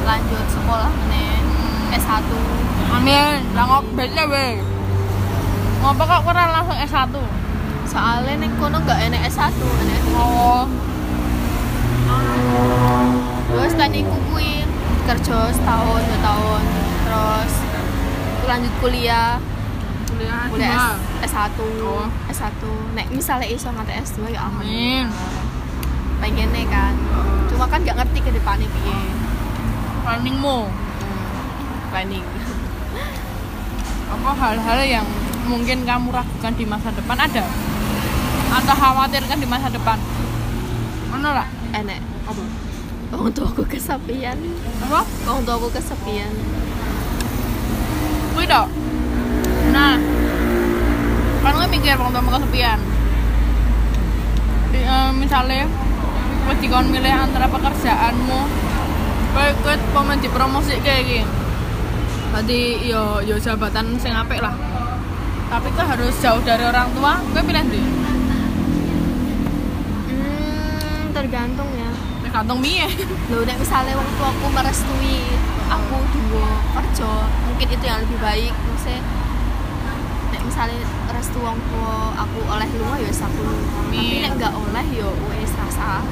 lanjut 0.07 0.45
sekolah 0.55 0.87
nih 1.11 1.43
S1 1.99 2.23
Amin. 2.95 3.43
Lah 3.51 3.65
ngop 3.75 3.85
beda 3.91 4.23
we. 4.31 4.63
Ngopo 5.83 6.03
kok 6.07 6.21
kurang 6.23 6.49
langsung 6.55 6.79
S1? 6.79 7.11
soalnya 7.87 8.39
neng 8.39 8.55
kono 8.55 8.79
nggak 8.79 8.99
enak 9.11 9.21
S1 9.27 9.51
enak 9.51 10.03
Oh, 10.15 10.63
terus 13.51 13.75
planningku 13.75 14.15
kuwi 14.31 14.63
kerja 15.03 15.51
setahun 15.51 16.01
dua 16.03 16.19
tahun 16.23 16.63
terus 17.17 17.53
lanjut 18.47 18.73
kuliah. 18.79 19.41
Kuliah 20.07 20.41
kuliah 20.49 20.93
S2. 21.19 21.25
S, 21.25 21.33
S1 21.33 21.57
Oh. 21.83 22.05
S1 22.29 22.61
nek 22.95 23.07
misalnya 23.11 23.47
iso 23.49 23.67
nganti 23.69 23.93
S2 23.97 24.31
ya 24.31 24.47
Amin. 24.47 25.05
pengen 26.17 26.49
nih 26.49 26.65
kan. 26.65 26.93
Cuma 27.49 27.65
kan 27.67 27.81
nggak 27.81 27.97
ngerti 27.97 28.19
ke 28.21 28.31
depannya 28.31 28.67
piye. 28.67 28.99
Planningmu. 30.03 30.59
planning. 31.87 32.25
Apa 34.13 34.29
hal-hal 34.35 34.79
yang 34.83 35.07
mungkin 35.47 35.87
kamu 35.87 36.11
ragukan 36.11 36.51
di 36.51 36.67
masa 36.67 36.91
depan? 36.91 37.15
Ada? 37.15 37.47
Atau 38.51 38.75
khawatirkan 38.75 39.39
di 39.39 39.47
masa 39.47 39.71
depan? 39.71 39.95
Mana 41.07 41.43
lah? 41.43 41.47
Enek. 41.71 42.03
Apa? 42.27 42.43
Orang 43.15 43.31
tua 43.31 43.47
aku 43.47 43.63
kesepian. 43.63 44.35
Apa? 44.83 45.07
Orang 45.27 45.47
tua 45.47 45.55
aku 45.55 45.71
kesepian 45.71 46.31
dok. 48.45 48.67
Nah 49.73 49.97
kan 51.47 51.53
gue 51.63 51.67
mikir 51.71 51.95
waktu 51.95 52.19
mau 52.19 52.35
kesepian. 52.35 52.79
Di, 54.67 54.79
eh, 54.83 55.09
misalnya 55.15 55.63
gue 56.47 56.55
dikon 56.59 56.91
milih 56.91 57.11
antara 57.11 57.47
pekerjaanmu 57.47 58.41
gue 59.37 59.45
ikut 59.53 59.79
pemain 59.93 60.19
di 60.19 60.29
promosi 60.29 60.75
kayak 60.83 61.03
gini. 61.07 61.25
Tadi 62.27 62.61
yo 62.91 63.23
yo 63.23 63.39
jabatan 63.39 63.95
sing 63.97 64.11
apik 64.11 64.43
lah. 64.43 64.53
Tapi 65.47 65.71
kok 65.71 65.87
harus 65.87 66.11
jauh 66.19 66.43
dari 66.43 66.67
orang 66.67 66.91
tua 66.91 67.23
gue 67.31 67.39
pilih 67.39 67.63
di 67.71 67.79
hmm, 70.11 71.15
tergantung 71.15 71.69
ya. 71.71 71.91
Tergantung 72.27 72.59
mie 72.59 72.83
Loh, 73.31 73.47
nek 73.47 73.55
misalnya 73.55 73.95
wong 73.95 74.09
tuaku 74.19 74.47
merestui 74.51 75.23
aku 75.67 75.95
dulu 76.15 76.43
kerja, 76.73 77.11
mungkin 77.47 77.67
itu 77.71 77.85
yang 77.85 77.99
lebih 78.03 78.17
baik. 78.19 78.53
Maksudnya 78.55 78.99
nek 80.27 80.41
misalnya 80.43 80.83
restu 81.15 81.39
wong 81.39 81.55
tua 81.71 82.15
aku 82.15 82.39
oleh 82.47 82.67
lunga 82.79 82.97
ya 82.99 83.11
aku. 83.11 83.43
Tapi 83.47 84.01
nek 84.23 84.31
enggak 84.35 84.53
oleh 84.55 84.85
ya 84.95 85.09
wis 85.35 85.53
rasa. 85.55 86.03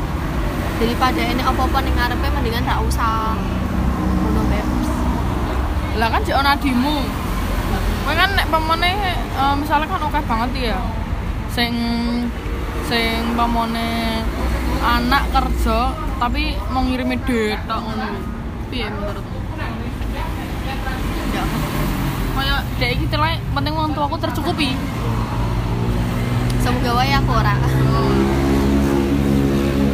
Daripada 0.76 1.22
ini 1.24 1.40
apa-apa 1.40 1.78
ning 1.84 1.96
ngarepe 1.96 2.28
mendingan 2.32 2.68
ra 2.68 2.84
usah. 2.84 3.36
Ngono 4.24 4.42
bae. 4.52 4.64
lah 5.96 6.12
kan 6.12 6.20
jek 6.28 6.36
ana 6.36 6.60
kowe 8.06 8.14
kan 8.14 8.30
nek 8.38 8.46
pamane 8.54 8.92
eh, 9.18 9.56
misalnya 9.58 9.90
kan 9.90 9.98
oke 10.06 10.20
banget 10.30 10.70
ya 10.70 10.80
sing 11.50 11.74
sing 12.86 13.34
pamane 13.34 14.22
anak 14.86 15.26
kerja 15.34 15.90
tapi 16.22 16.54
mau 16.70 16.86
ngirimin 16.86 17.18
duit 17.26 17.58
tok 17.66 17.82
ngono 17.82 18.08
piye 18.70 18.88
menurutmu 18.94 19.34
Ya. 21.36 21.44
kayak 22.32 22.62
dek 22.76 22.92
iki 22.92 23.06
terlalu 23.08 23.40
penting 23.56 23.74
wong 23.74 23.96
tuaku 23.96 24.16
tercukupi 24.20 24.76
Semoga 26.66 26.98
wae 26.98 27.14
aku 27.14 27.30
ora. 27.30 27.54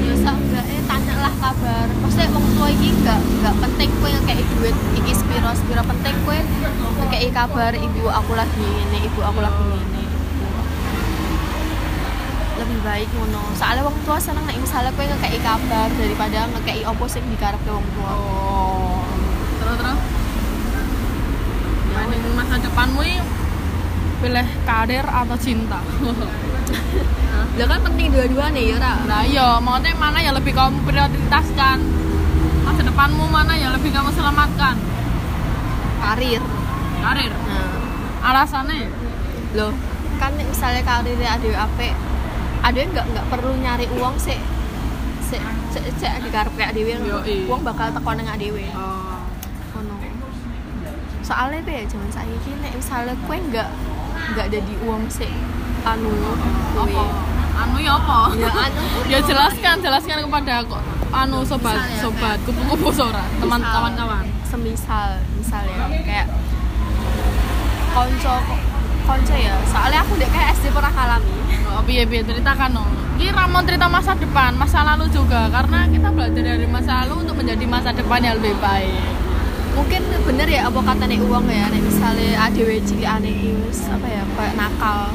Ya 0.08 0.16
sak 0.24 0.40
eh 0.56 0.80
tanya 0.88 1.20
lah 1.20 1.34
kabar. 1.36 1.84
Maksudnya 2.00 2.32
wong 2.32 2.48
tua 2.56 2.72
iki 2.72 2.96
enggak 2.96 3.20
enggak 3.20 3.56
penting 3.60 3.92
kowe 4.00 4.08
ngekei 4.08 4.40
duit 4.56 4.76
iki 4.96 5.12
spiro 5.12 5.52
spiro 5.52 5.84
penting 5.84 6.16
kowe 6.24 6.40
ngekei 7.04 7.28
kabar 7.36 7.76
ibu 7.76 8.08
aku 8.08 8.40
lagi 8.40 8.64
ini, 8.64 9.04
ibu 9.04 9.20
aku 9.20 9.44
lagi 9.44 9.68
ini. 9.68 10.04
Lebih 12.56 12.80
baik 12.88 13.10
ngono. 13.20 13.52
Soalnya 13.60 13.84
wong 13.84 13.98
tua 14.08 14.16
seneng 14.16 14.48
nek 14.48 14.56
misalnya 14.56 14.96
kowe 14.96 15.04
ngekei 15.12 15.44
kabar 15.44 15.92
daripada 15.92 16.48
ngekei 16.56 16.88
opo 16.88 17.04
sing 17.04 17.28
dikarepke 17.36 17.68
wong 17.68 17.84
tua. 18.00 18.12
oh 18.16 19.04
terus 19.60 19.76
terus 19.76 20.11
masa 22.38 22.56
depanmu 22.62 23.02
pilih 24.22 24.48
karir 24.64 25.06
atau 25.06 25.38
cinta 25.38 25.82
Lah 27.52 27.68
kan 27.68 27.84
penting 27.84 28.16
dua-duanya 28.16 28.64
ya, 28.64 28.76
Ra. 28.80 28.94
Nah 29.04 29.28
iya, 29.28 29.60
maksudnya 29.60 29.92
mana 30.00 30.24
yang 30.24 30.40
lebih 30.40 30.56
kamu 30.56 30.88
prioritaskan? 30.88 31.84
Masa 32.64 32.82
depanmu 32.88 33.28
mana 33.28 33.60
yang 33.60 33.76
lebih 33.76 33.92
kamu 33.92 34.08
selamatkan? 34.16 34.80
Karir. 36.00 36.40
Karir. 37.04 37.32
Nah. 37.36 38.32
Alasannya? 38.32 38.88
loh 39.52 39.74
kan 40.16 40.32
misalnya 40.38 40.82
karirnya 40.86 41.30
ada 41.36 41.50
apa 41.68 41.92
ada 42.62 42.80
nggak 42.80 43.06
nggak 43.12 43.26
perlu 43.28 43.52
nyari 43.60 43.86
uang 44.00 44.16
sih 44.16 44.40
sih 45.28 45.42
sih 45.74 45.82
di 46.24 46.30
dewi 46.76 46.92
Yoi. 46.96 47.52
uang 47.52 47.62
bakal 47.64 47.92
teko 47.92 48.12
nang 48.16 48.28
dewi 48.40 48.68
Oh. 48.72 49.11
Soalnya 51.32 51.64
apa 51.64 51.72
ya 51.72 51.84
zaman 51.88 52.10
saya 52.12 52.28
ini 52.28 52.52
nek 52.60 52.74
misalnya 52.76 53.16
kue 53.24 53.38
nggak 53.40 53.70
nggak 54.36 54.46
ada 54.52 54.60
di 54.60 54.76
uang 54.84 55.08
sih 55.08 55.32
anu. 55.88 56.12
Apa? 56.76 57.04
Anu 57.56 57.78
ya 57.80 57.96
apa? 57.96 58.36
ya 58.36 58.52
anu 58.52 58.82
ya 59.16 59.20
jelaskan, 59.24 59.80
jelaskan 59.80 60.28
kepada 60.28 60.60
aku. 60.60 60.76
Anu 61.12 61.40
sobat, 61.48 61.76
Misalnya 61.80 62.04
sobat, 62.04 62.38
kupu-kupu 62.44 62.92
sora, 62.92 63.24
teman 63.40 63.64
kawan-kawan. 63.64 64.28
semisal 64.44 65.16
misalnya 65.40 65.88
kayak 66.04 66.28
konco 67.92 68.36
konco 69.08 69.36
ya 69.36 69.56
soalnya 69.64 70.04
aku 70.04 70.20
dek 70.20 70.28
kayak 70.28 70.60
SD 70.60 70.76
pernah 70.76 70.92
ngalami 70.92 71.36
Oh, 71.72 71.80
piye 71.88 72.04
piye 72.04 72.20
ceritakan 72.20 72.76
no. 72.76 72.84
Ini 73.16 73.32
ramon 73.32 73.64
cerita 73.64 73.88
masa 73.88 74.12
depan, 74.12 74.52
masa 74.60 74.84
lalu 74.84 75.08
juga 75.08 75.48
karena 75.48 75.88
kita 75.88 76.12
belajar 76.12 76.44
dari 76.44 76.68
masa 76.68 77.08
lalu 77.08 77.24
untuk 77.24 77.40
menjadi 77.40 77.64
masa 77.64 77.96
depan 77.96 78.20
yang 78.20 78.36
lebih 78.44 78.60
baik. 78.60 78.92
Mungkin 79.72 80.02
bener 80.28 80.48
ya 80.48 80.68
apa 80.68 80.80
katanya 80.84 81.18
uang 81.24 81.46
ya 81.48 81.66
nek 81.72 81.82
misalnya 81.82 82.30
ada 82.38 82.62
cilik 82.62 83.08
aneh 83.08 83.56
wis 83.68 83.88
apa 83.88 84.08
ya 84.08 84.24
kayak 84.36 84.54
nakal 84.60 85.12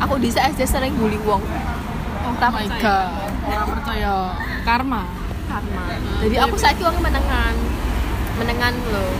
aku 0.00 0.14
di 0.20 0.28
SD 0.32 0.60
sering 0.64 0.92
bully 0.96 1.20
uang 1.24 1.42
Oh 2.24 2.50
my 2.50 2.66
god. 2.82 3.30
Orang 3.46 3.68
percaya 3.78 4.34
karma. 4.66 5.02
karma 5.46 5.84
jadi 6.24 6.36
aku 6.48 6.56
saiki 6.56 6.82
uang 6.82 6.98
menengan 7.04 7.54
menengan 8.40 8.74
loh 8.90 9.12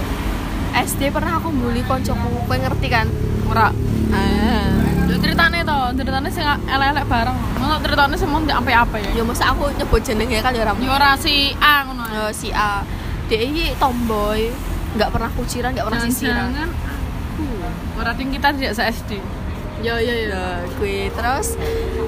SD 0.75 1.15
pernah 1.15 1.39
aku 1.39 1.53
bully 1.55 1.85
koncoku 1.87 2.49
kowe 2.49 2.57
ngerti 2.59 2.89
kan 2.91 3.07
Ora. 3.45 3.69
Ah. 4.09 4.73
Yo 5.05 5.21
ceritane 5.21 5.61
to, 5.69 5.79
ceritane 6.01 6.29
sing 6.33 6.49
elek-elek 6.49 7.05
bareng. 7.05 7.37
Ngono 7.61 7.77
ceritane 7.85 8.17
semua 8.17 8.41
ndak 8.41 8.65
apa-apa 8.65 8.97
ya. 9.05 9.11
ya 9.21 9.23
masa 9.23 9.53
aku 9.53 9.69
nyebut 9.77 10.01
jeneng 10.01 10.33
ya 10.33 10.41
kan 10.41 10.57
ya 10.57 10.65
ora 10.65 10.73
Yo 10.81 10.89
ora 10.89 11.13
si 11.21 11.53
A 11.61 11.85
ngono. 11.85 12.05
Eh, 12.09 12.33
si 12.33 12.49
A 12.57 12.81
dia 13.25 13.41
ini 13.41 13.73
tomboy 13.81 14.53
nggak 14.95 15.11
pernah 15.11 15.31
kuciran 15.35 15.75
nggak 15.75 15.87
pernah 15.91 16.03
sisiran 16.07 16.49
Jangan 16.53 16.71
aku. 16.71 17.47
Berarti 17.99 18.23
kita 18.31 18.49
tidak 18.55 18.73
se 18.79 18.83
SD. 18.91 19.11
Yo 19.83 19.99
yo 19.99 20.15
yo. 20.15 20.31
Nah, 20.31 20.63
gue 20.79 21.11
terus 21.11 21.59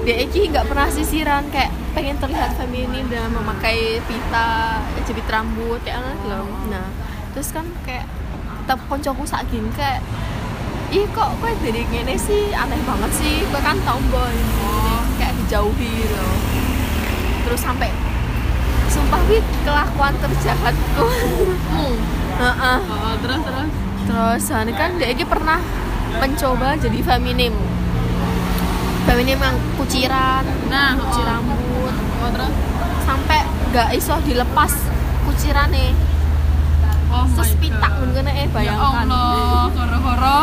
dia 0.07 0.15
ini 0.23 0.39
nggak 0.49 0.65
pernah 0.71 0.87
sisiran 0.87 1.43
kayak 1.51 1.67
pengen 1.91 2.15
terlihat 2.21 2.53
feminin 2.55 3.09
dan 3.09 3.33
memakai 3.33 3.97
pita 4.05 4.79
jepit 5.03 5.25
rambut 5.27 5.81
anak 5.87 6.19
loh 6.29 6.45
nah 6.69 6.85
terus 7.33 7.49
kan 7.49 7.65
kayak 7.81 8.05
tetap 8.63 8.77
koncoku 8.85 9.25
sak 9.25 9.49
gini 9.49 9.65
kayak 9.73 10.05
ih 10.93 11.09
kok 11.09 11.33
kue 11.41 11.51
dari 11.65 11.83
gini 11.89 12.13
sih 12.15 12.53
aneh 12.53 12.77
banget 12.85 13.11
sih 13.17 13.41
kue 13.49 13.59
kan 13.65 13.75
tomboy 13.81 14.35
Oh. 14.61 15.01
kayak 15.17 15.33
dijauhi 15.41 16.05
loh 16.13 16.33
terus 17.49 17.61
sampai 17.65 17.89
sumpah 18.97 19.21
wih 19.29 19.43
kelakuan 19.61 20.13
terjahatku 20.17 21.05
Hmm. 21.69 21.95
Heeh. 22.37 22.77
Oh, 22.83 23.15
terus 23.21 23.41
terus. 23.41 23.69
Terus 24.07 24.43
kan 24.73 24.89
dia 24.97 25.09
ini 25.09 25.23
pernah 25.23 25.59
mencoba 26.15 26.77
jadi 26.77 26.99
feminim. 27.03 27.53
Feminim 29.03 29.39
yang 29.39 29.57
kuciran, 29.79 30.43
Nah, 30.67 30.93
kucir 30.93 31.23
oh. 31.23 31.29
rambut, 31.29 31.93
Oh, 32.19 32.29
terus. 32.29 32.53
sampai 33.01 33.39
gak 33.71 33.89
iso 33.95 34.19
dilepas 34.21 34.73
kuciran 35.23 35.71
nih. 35.71 35.95
Oh 37.07 37.23
Terus 37.33 37.55
pitak 37.55 37.93
mungkin 37.97 38.27
eh 38.27 38.43
Ya 38.43 38.51
bayangkan. 38.51 39.07
Allah, 39.07 39.71
horo-horo. 39.71 40.41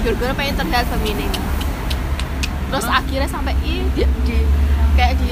Gara-gara 0.00 0.32
pengen 0.32 0.54
terlihat 0.56 0.86
feminim. 0.88 1.28
Terus 2.72 2.86
akhirnya 2.88 3.28
sampai 3.28 3.52
ih 3.60 3.84
di, 3.92 4.02
di 4.24 4.36
kayak 4.96 5.20
di 5.20 5.28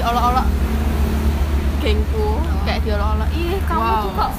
gengku, 1.83 2.29
kayak 2.63 2.79
di 2.79 2.89
olok-olok 2.89 3.29
ih 3.33 3.59
kamu 3.61 3.81
Wow. 3.81 4.01
tuh 4.01 4.11
kok 4.13 4.31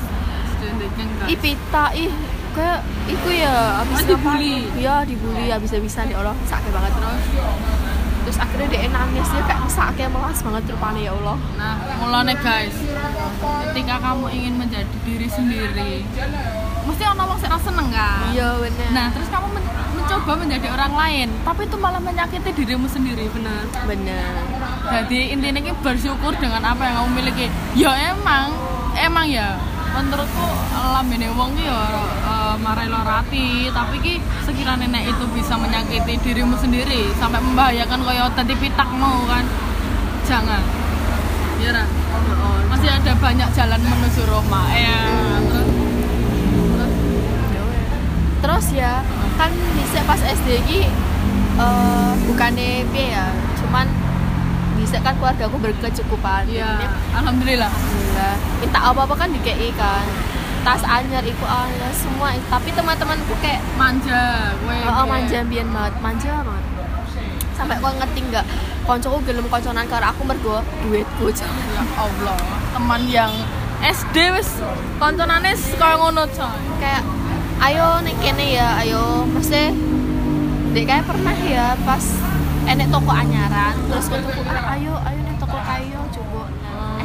ih 1.24 1.36
pita 1.36 1.84
ih 1.94 2.12
kayak 2.50 2.80
iku 3.06 3.28
ya 3.30 3.54
abis 3.78 3.96
Oh, 3.98 4.06
dibully? 4.06 4.64
ngapain? 4.64 4.78
iya 4.78 4.96
dibully 5.02 5.44
habis-habisan 5.46 6.06
ya 6.06 6.16
Allah 6.18 6.36
sakit 6.42 6.70
banget 6.70 6.92
terus 6.94 7.22
terus 8.24 8.36
akhirnya 8.38 8.68
dia 8.70 8.88
nangis 8.88 9.26
dia 9.26 9.42
kayak 9.42 9.60
sakit 9.66 10.08
melas 10.08 10.38
banget 10.40 10.62
rupanya 10.66 11.00
ya 11.02 11.12
Allah 11.14 11.36
Nah, 11.54 11.74
mulane 11.98 12.34
guys, 12.38 12.72
ketika 13.66 13.94
kamu 13.98 14.26
ingin 14.30 14.54
menjadi 14.56 14.96
diri 15.02 15.28
sendiri, 15.28 15.92
mesti 16.82 17.02
orang 17.04 17.36
sing 17.36 17.50
ra 17.50 17.58
seneng 17.58 17.88
kan? 17.90 18.24
iya 18.30 18.48
bener 18.56 18.88
Nah, 18.90 19.06
terus 19.10 19.28
kamu 19.28 19.46
men- 19.50 19.68
mencoba 19.94 20.32
menjadi 20.38 20.66
orang 20.70 20.92
lain, 20.94 21.28
tapi 21.42 21.60
itu 21.64 21.76
malah 21.76 22.00
menyakiti 22.00 22.50
dirimu 22.54 22.86
sendiri, 22.86 23.28
benar. 23.28 23.68
bener 23.84 24.32
Jadi 24.84 25.32
intinya 25.32 25.60
ini 25.64 25.72
bersyukur 25.80 26.36
dengan 26.36 26.60
apa 26.60 26.84
yang 26.84 26.94
kamu 27.00 27.10
miliki. 27.16 27.46
Ya 27.72 27.92
emang, 28.12 28.52
emang 28.98 29.26
ya. 29.28 29.56
Menurutku 29.94 30.48
lambene 30.74 31.30
wong 31.38 31.54
ki 31.54 31.70
ya 31.70 31.78
uh, 32.26 32.54
marai 32.58 32.90
lorati, 32.90 33.70
tapi 33.70 33.96
ki 34.02 34.14
sekiranya 34.42 34.90
nek 34.90 35.06
itu 35.06 35.24
bisa 35.30 35.54
menyakiti 35.54 36.18
dirimu 36.18 36.58
sendiri 36.58 37.14
sampai 37.14 37.38
membahayakan 37.38 38.02
kaya 38.02 38.26
tadi 38.34 38.54
pitak 38.58 38.90
mau 38.92 39.22
kan. 39.30 39.46
Jangan. 40.26 40.62
Ya? 41.62 41.86
Masih 42.68 42.90
ada 42.90 43.12
banyak 43.16 43.48
jalan 43.54 43.80
menuju 43.80 44.22
Roma. 44.28 44.66
Ya. 44.74 45.00
Terus 48.44 48.66
ya 48.76 49.00
kan 49.40 49.50
bisa 49.72 50.04
pas 50.04 50.20
SD 50.20 50.60
ini 50.68 50.90
eh 51.54 52.12
bukannya 52.26 52.82
ya 52.92 53.30
cuman 53.62 53.86
kan 55.00 55.14
keluarga 55.18 55.48
aku 55.48 55.58
berkecukupan 55.58 56.46
ya, 56.50 56.78
alhamdulillah. 57.16 57.70
alhamdulillah 57.70 58.34
minta 58.62 58.78
apa 58.78 59.00
apa 59.06 59.14
kan 59.16 59.28
dikei 59.32 59.70
kan 59.74 60.06
tas 60.64 60.80
anyar 60.84 61.20
iku 61.20 61.44
anyar 61.44 61.92
semua 61.92 62.32
tapi 62.48 62.72
teman-temanku 62.72 63.36
kayak 63.44 63.60
Manja, 63.76 64.54
gue. 64.64 64.76
Oh, 64.86 65.02
oh 65.02 65.06
manja 65.10 65.44
biyen 65.44 65.68
banget, 65.74 65.94
manja 66.00 66.40
banget. 66.40 66.64
Sampai 67.52 67.76
kok 67.78 67.94
ngerti 68.00 68.20
nggak? 68.32 68.46
Koncoku 68.88 69.18
gelem 69.28 69.46
konconan 69.50 69.86
karo 69.86 70.08
aku 70.08 70.22
mergo 70.24 70.64
duitku. 70.86 71.28
Ya 71.34 71.82
Allah, 71.98 72.38
teman 72.72 73.02
yang 73.10 73.32
SD 73.84 74.16
wis 74.34 74.62
konconane 74.96 75.52
kaya 75.76 75.94
ngono 76.00 76.24
coy. 76.32 76.58
Kayak 76.80 77.04
ayo 77.60 78.00
nek 78.00 78.16
kene 78.24 78.46
ya, 78.56 78.80
ayo 78.80 79.28
mesti 79.28 79.74
Dek 80.74 80.90
kayak 80.90 81.06
pernah 81.06 81.36
ya 81.38 81.78
pas 81.86 82.02
enek 82.64 82.88
toko 82.88 83.12
anyaran 83.12 83.74
terus 83.92 84.06
koncoku 84.08 84.40
ah, 84.48 84.72
ayo 84.72 84.94
ayo 85.04 85.20
nek 85.20 85.36
toko 85.36 85.58
kayo 85.60 86.00
coba. 86.08 86.42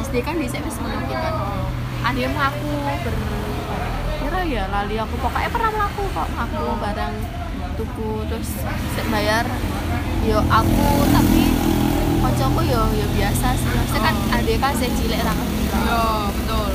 SD 0.00 0.14
kan 0.24 0.34
di 0.40 0.46
wis 0.48 0.76
menang 0.80 1.04
gitu. 1.04 1.20
Kan 1.20 1.34
adikmu 2.00 2.40
aku 2.40 2.70
ber 3.04 3.14
kira 4.20 4.40
ya 4.48 4.64
lali 4.72 4.96
aku 4.96 5.14
pokoknya 5.20 5.50
pernah 5.52 5.70
melaku 5.72 6.04
kok 6.16 6.28
aku 6.32 6.64
barang 6.80 7.14
tuku 7.76 8.10
terus 8.32 8.50
sik 8.96 9.06
bayar. 9.12 9.44
Yo 10.24 10.40
aku 10.48 10.88
tapi 11.12 11.42
koncoku 12.24 12.60
yo 12.64 12.82
yo 12.96 13.06
biasa 13.12 13.52
sih. 13.52 13.68
Maksudnya 13.68 14.00
kan 14.00 14.14
adik 14.40 14.56
kan 14.56 14.72
saya 14.72 14.90
cilik 14.96 15.20
ra 15.20 15.32
lah. 15.32 15.48
Yo, 15.70 16.02
betul. 16.40 16.72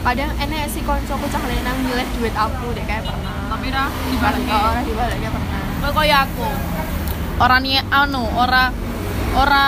kadang 0.00 0.32
enek 0.40 0.64
si 0.72 0.80
koncoku 0.80 1.28
cah 1.28 1.44
lenang 1.44 1.76
nyileh 1.86 2.08
duit 2.18 2.34
aku 2.34 2.74
deh 2.74 2.82
kayak 2.82 3.06
pernah. 3.06 3.46
Tapi 3.46 3.66
ra 3.70 3.86
balik 3.86 4.42
dibalik 4.42 4.48
orang 4.50 4.84
dibaliknya 4.84 5.30
pernah. 5.30 5.60
Kowe 5.80 5.92
kaya 5.96 6.16
aku. 6.26 6.48
Ora 7.40 7.56
ni 7.56 7.80
anu, 7.80 8.20
ora 8.36 8.68
ora 9.32 9.64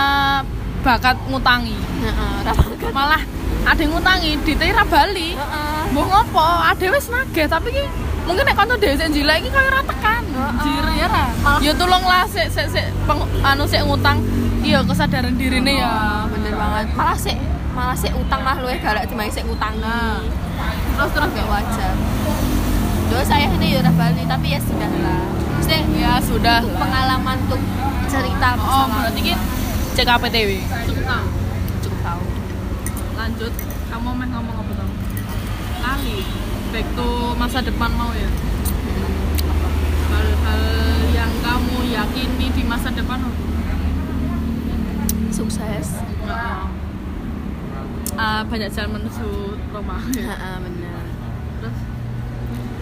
bakat 0.85 1.17
ngutangi. 1.25 1.73
Malah 2.97 3.21
ada 3.65 3.83
ngutangi, 3.83 4.37
dite 4.45 4.69
ra 4.69 4.85
bali. 4.85 5.33
Heeh. 5.33 5.81
Mbok 5.89 6.05
ngopo? 6.05 6.45
Ade 6.69 6.93
wis 6.93 7.09
nagih, 7.09 7.49
tapi 7.49 7.73
ki 7.73 7.83
mungkin 8.29 8.45
nek 8.45 8.55
kanca 8.55 8.77
dhewe 8.77 8.95
sing 8.95 9.09
jilek 9.09 9.41
iki 9.41 9.49
kaya 9.49 9.67
ora 9.73 9.81
tekan. 9.81 10.23
Ya 10.93 11.07
ra. 11.09 11.25
Ya 11.65 11.71
tulunglah 11.73 12.29
sik 12.29 12.53
sik 12.53 12.69
sik 12.69 12.85
anu 13.41 13.65
sik 13.65 13.81
ngutang. 13.89 14.21
Iya 14.63 14.79
kesadaran 14.87 15.35
dirine 15.35 15.83
ya. 15.83 16.23
bener 16.31 16.55
banget 16.55 16.87
malah 16.95 17.17
sih 17.19 17.35
malah 17.75 17.97
sih 17.99 18.07
utang 18.15 18.41
mah 18.47 18.55
luwih 18.63 18.79
galak 18.79 19.03
timbang 19.11 19.27
sih 19.27 19.43
utang 19.43 19.75
Nah. 19.83 20.23
Terus 20.95 21.11
terus 21.11 21.29
gak 21.33 21.47
wajar 21.49 21.93
Terus 23.09 23.25
saya 23.25 23.49
ini 23.49 23.73
ya 23.73 23.81
udah 23.81 23.93
balik 23.97 24.25
tapi 24.29 24.53
ya 24.53 24.59
sudah 24.61 24.91
lah 25.01 25.25
Maksudnya 25.63 25.95
ya 25.95 26.19
sudah 26.19 26.59
untuk 26.59 26.75
lah. 26.75 26.81
pengalaman 26.83 27.37
untuk 27.47 27.61
cerita 28.11 28.51
Oh, 28.59 28.83
berarti 28.91 29.31
ki 29.31 29.33
CKPTW. 29.95 30.49
Cukup 30.91 31.03
tahu. 31.07 31.27
cukup 31.79 31.99
tahu 32.03 32.23
lanjut 33.15 33.53
kamu 33.87 34.09
mau 34.11 34.27
ngomong 34.27 34.55
apa 34.59 34.71
tuh 34.75 34.89
lali 35.79 36.19
back 36.75 36.87
to 36.99 37.07
masa 37.39 37.63
depan 37.63 37.95
mau 37.95 38.11
ya 38.11 38.27
hal-hal 40.11 40.63
yang 41.15 41.31
kamu 41.39 41.77
yakini 41.95 42.47
di 42.51 42.63
masa 42.67 42.91
depan 42.91 43.23
apa? 43.23 43.39
sukses. 45.31 45.87
Ah, 48.19 48.43
banyak 48.43 48.67
jalan 48.67 48.99
menuju 48.99 49.55
Roma 49.71 50.03
ya. 50.11 50.27
Heeh, 50.27 50.55
bener 50.59 51.03
terus 51.63 51.77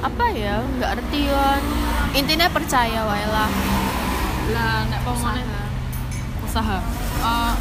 apa 0.02 0.26
ya 0.34 0.66
nggak 0.66 0.92
ngerti 0.98 1.22
kan 1.30 1.62
intinya 2.12 2.48
percaya 2.52 3.08
wae 3.08 3.26
lah. 3.28 3.50
Lah 4.52 4.84
nek 4.92 5.00
pemone 5.08 5.44
usaha. 6.44 6.84
Eh, 7.22 7.54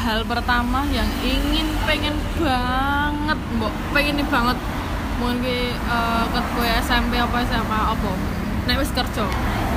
hal 0.00 0.24
pertama 0.24 0.82
yang 0.90 1.06
ingin 1.22 1.68
pengen 1.86 2.16
banget 2.40 3.38
mbok 3.54 3.74
pengen 3.94 4.18
banget. 4.26 4.58
Mungkin 5.20 5.44
ki 5.44 5.76
ket 6.32 6.46
kowe 6.56 6.68
SMP 6.80 7.20
apa 7.20 7.36
SMA 7.46 7.80
apa. 7.94 8.10
Nek 8.66 8.80
wis 8.80 8.90
kerja. 8.90 9.26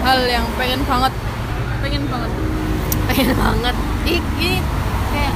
Hal 0.02 0.20
yang 0.26 0.48
pengen 0.58 0.82
banget. 0.88 1.14
Pengen 1.84 2.04
banget. 2.10 2.32
Pengen 3.12 3.30
banget. 3.38 3.76
Ini 4.08 4.52
kayak 5.14 5.36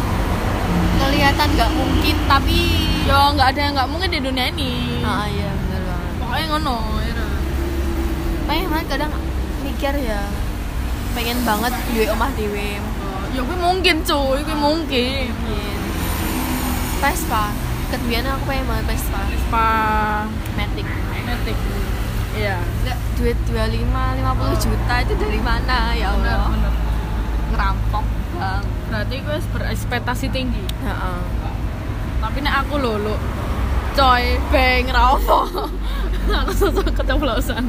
kelihatan 0.98 1.48
nggak 1.54 1.72
mungkin 1.78 2.16
tapi 2.26 2.60
yo 3.06 3.38
nggak 3.38 3.54
ada 3.54 3.60
yang 3.62 3.74
nggak 3.78 3.90
mungkin 3.92 4.10
di 4.10 4.20
dunia 4.24 4.46
ini. 4.50 5.04
Ah 5.06 5.28
iya 5.30 5.52
bener 5.54 5.82
banget. 5.86 6.12
Pokoknya 6.18 6.46
ngono. 6.56 6.97
Pengen 8.48 8.88
kadang 8.88 9.12
mikir 9.62 9.94
ya 10.00 10.24
pengen 11.12 11.38
banget 11.44 11.74
duwe 11.92 12.06
omah 12.14 12.30
dhewe. 12.38 12.78
Oh, 12.78 13.26
ya 13.34 13.42
kuwi 13.42 13.58
mungkin 13.58 13.96
cuy 14.06 14.40
kuwi 14.46 14.58
mungkin. 14.58 15.28
Mungkin 15.34 15.78
Vespa. 17.02 17.54
Kemudian 17.90 18.26
aku 18.26 18.44
pengen 18.50 18.66
banget 18.70 18.86
Vespa. 18.96 19.20
Vespa. 19.26 19.70
Matic. 20.58 20.88
Matic. 21.26 21.58
Iya. 22.38 22.58
Nggak, 22.86 22.98
duit 23.18 23.38
25 23.50 23.82
50 23.90 24.64
juta 24.66 24.96
itu 25.02 25.14
dari 25.18 25.40
mana? 25.42 25.78
Ya 25.98 26.14
bener 26.14 26.38
Allah. 26.38 26.50
bener 26.54 26.74
ngerampok 27.48 28.06
bang. 28.38 28.64
Berarti 28.94 29.16
gue 29.26 29.38
berekspektasi 29.58 30.26
tinggi. 30.30 30.64
Heeh. 30.86 31.20
tapi 32.18 32.42
nek 32.42 32.66
aku 32.66 32.78
lho 32.78 32.94
lho. 33.02 33.16
Coy 33.98 34.38
beng 34.54 34.94
ra 34.94 35.18
opo 35.18 35.50
aku 36.32 36.52
sosok 36.56 36.92
keceplosan 36.92 37.64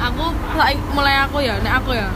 aku 0.00 0.24
mulai 0.96 1.16
aku 1.20 1.44
ya 1.44 1.60
nek 1.60 1.84
aku 1.84 1.92
ya. 1.94 2.08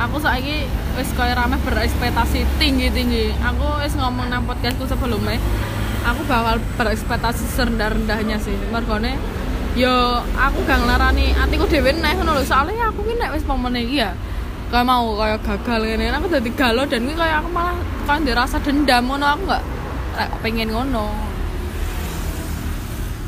Aku 0.00 0.16
saiki 0.18 0.64
wis 0.96 1.12
koyo 1.12 1.36
rame 1.36 1.60
berekspektasi 1.62 2.48
tinggi-tinggi. 2.56 3.36
Aku 3.44 3.84
wis 3.84 3.92
ngomong 3.94 4.32
nang 4.32 4.48
podcastku 4.48 4.88
sebelumnya 4.88 5.36
aku 6.02 6.24
bakal 6.26 6.58
berekspektasi 6.80 7.44
serendah-rendahnya 7.52 8.40
sih. 8.40 8.56
Mergone 8.72 9.20
yo 9.76 10.20
aku 10.36 10.64
gak 10.68 10.80
nglarani 10.84 11.36
atiku 11.36 11.68
dhewe 11.68 11.92
neh 11.92 12.16
ngono 12.16 12.40
lho. 12.40 12.42
Soalnya 12.42 12.88
aku 12.88 13.04
ki 13.04 13.14
nek 13.20 13.36
wis 13.36 13.44
momen 13.44 13.76
iki 13.76 14.00
ya 14.00 14.16
kayak 14.72 14.88
mau 14.88 15.12
kayak 15.20 15.44
gagal 15.44 15.80
ngene. 15.84 16.08
Aku 16.16 16.26
dadi 16.32 16.50
galau 16.56 16.88
dan 16.88 17.04
kuwi 17.04 17.14
kayak 17.14 17.44
aku 17.44 17.48
malah 17.52 17.76
kan 18.08 18.24
dirasa 18.24 18.56
dendam 18.64 19.04
ngono. 19.06 19.26
Aku 19.36 19.42
gak 19.44 19.62
gak 20.16 20.28
pengen 20.40 20.72
ngono 20.72 21.31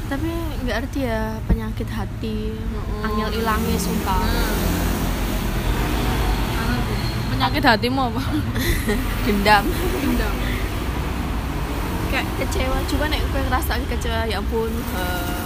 tapi 0.05 0.29
nggak 0.65 0.77
ngerti 0.85 1.01
ya 1.09 1.41
penyakit 1.49 1.89
hati 1.89 2.53
angel 3.01 3.31
ilangnya 3.41 3.79
sumpah. 3.81 4.21
Penyakit 7.35 7.65
hatimu 7.67 8.13
apa? 8.13 8.23
Dendam. 9.27 9.65
Dendam. 10.01 10.35
Kayak 12.13 12.27
kecewa 12.39 12.79
coba 12.87 13.05
nek 13.11 13.21
gue 13.27 13.43
ngerasa 13.43 13.73
kecewa 13.91 14.29
ya 14.31 14.39
ampun 14.39 14.71
eh, 14.71 15.45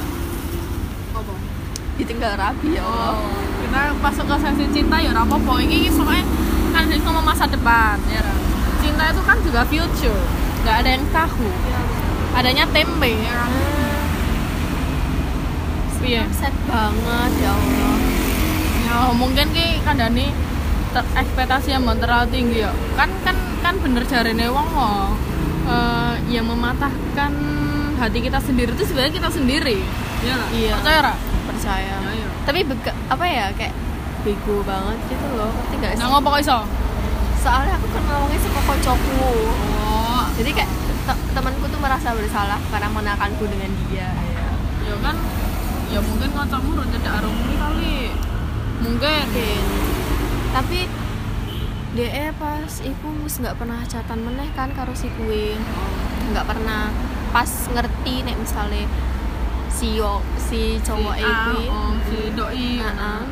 apa? 1.17 1.35
Ditinggal 1.97 2.37
rabi 2.37 2.77
ya 2.77 2.83
Allah. 2.85 3.15
Oh 3.17 3.49
kita 3.69 3.93
masuk 4.01 4.25
ke 4.25 4.37
sesi 4.43 4.65
cinta 4.75 4.97
ya 5.01 5.13
apa-apa. 5.13 5.61
Ini 5.65 5.89
soalnya 5.93 6.25
kan 6.75 6.87
dari 6.87 7.01
ngomong 7.01 7.25
masa 7.25 7.49
depan 7.49 7.97
ya 8.11 8.21
Ra. 8.21 8.35
cinta 8.79 9.11
itu 9.11 9.23
kan 9.25 9.37
juga 9.43 9.61
future 9.67 10.23
nggak 10.63 10.77
ada 10.85 10.91
yang 10.99 11.05
tahu. 11.15 11.49
Adanya 12.37 12.65
tempe 12.71 13.11
ya 13.19 13.49
Iya. 16.09 16.25
sad 16.33 16.55
banget 16.65 17.33
ya 17.45 17.53
Allah. 17.53 17.95
Ya 18.89 18.97
mungkin 19.13 19.47
ki 19.53 19.85
kandani 19.85 20.33
ter- 20.97 21.11
ekspektasi 21.15 21.77
yang 21.77 21.85
terlalu 21.85 22.27
tinggi 22.33 22.65
ya. 22.65 22.73
Kan 22.97 23.13
kan 23.21 23.37
kan 23.61 23.75
bener 23.79 24.03
jarene 24.09 24.49
wong 24.49 24.69
wong 24.73 25.13
eh, 25.69 26.15
yang 26.33 26.49
mematahkan 26.49 27.33
hati 28.01 28.19
kita 28.25 28.41
sendiri 28.41 28.73
itu 28.73 28.85
sebenarnya 28.89 29.13
kita 29.21 29.29
sendiri. 29.29 29.79
Iya. 30.25 30.37
Iya. 30.51 30.73
percaya 30.81 31.01
ra? 31.05 31.15
Percaya. 31.47 31.95
Ya 32.01 32.13
iya 32.17 32.29
tapi 32.49 32.65
bega, 32.65 32.97
apa 33.13 33.25
ya 33.29 33.53
kayak 33.53 33.77
bego 34.25 34.65
banget 34.65 34.97
gitu 35.13 35.27
loh 35.37 35.53
ngerti 35.53 35.75
gak 35.85 35.93
sih? 35.93 36.01
Nah 36.01 36.09
ngopo 36.17 36.33
kok 36.33 36.41
iso? 36.41 36.59
Soalnya 37.45 37.77
aku 37.77 37.87
kan 37.93 38.03
ngomongnya 38.09 38.41
sama 38.41 38.61
koncoku. 38.65 39.29
Oh. 39.85 40.25
Jadi 40.41 40.51
kayak 40.57 40.71
te- 41.05 41.23
temanku 41.37 41.69
tuh 41.69 41.77
merasa 41.77 42.17
bersalah 42.17 42.57
karena 42.73 42.89
menakanku 42.89 43.45
dengan 43.45 43.69
dia 43.93 44.09
ya. 44.09 44.49
ya 44.89 44.95
kan 45.05 45.17
ya 45.89 46.01
mungkin 46.05 46.31
kancamu 46.37 46.77
ro 46.77 46.85
cedak 46.85 47.15
arungmu 47.25 47.53
kali. 47.57 48.13
Mungkin. 48.85 49.25
Mungkin. 49.25 49.63
Tapi 50.53 50.79
DE 51.97 52.27
pas 52.37 52.73
iku 52.85 53.09
wis 53.25 53.41
nggak 53.41 53.57
pernah 53.57 53.81
catatan 53.89 54.21
meneh 54.23 54.49
kan 54.53 54.71
karo 54.77 54.93
si 54.93 55.09
kuwi 55.17 55.57
nggak 56.33 56.45
pernah. 56.45 56.93
Pas 57.33 57.49
ngerti 57.49 58.25
nek 58.25 58.37
misalnya 58.37 58.85
si 59.73 59.97
yo 59.97 60.21
si 60.37 60.81
cowok 60.81 61.15
si 61.17 61.25
A, 61.25 61.29
iku 61.29 61.57
oh, 61.73 61.93
si 62.09 62.19
doi. 62.37 62.69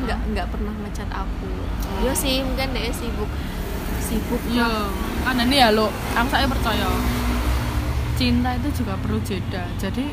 Nggak 0.05 0.19
nggak 0.33 0.47
pernah 0.49 0.73
ngecat 0.85 1.09
aku. 1.13 1.51
Yo 2.01 2.11
sih 2.17 2.41
mungkin 2.41 2.73
DE 2.73 2.89
sibuk. 2.89 3.29
Sibuk 4.01 4.41
lah. 4.55 4.89
kan 5.27 5.35
ini 5.43 5.59
ya 5.59 5.75
lo, 5.75 5.91
aku 6.15 6.29
saya 6.31 6.47
percaya. 6.47 6.87
Cinta 8.15 8.55
itu 8.55 8.81
juga 8.81 8.95
perlu 8.97 9.19
jeda. 9.21 9.67
Jadi 9.77 10.07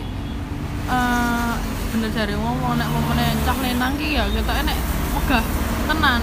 eh 0.84 1.54
bener 1.94 2.10
dari 2.10 2.34
ngomong 2.34 2.74
nek 2.74 2.90
ngomongnya 2.90 3.30
cah 3.46 3.54
lenang 3.62 3.94
ki 3.94 4.18
ya 4.18 4.26
kita 4.26 4.52
enek 4.66 4.78
megah 5.14 5.44
tenan, 5.86 6.20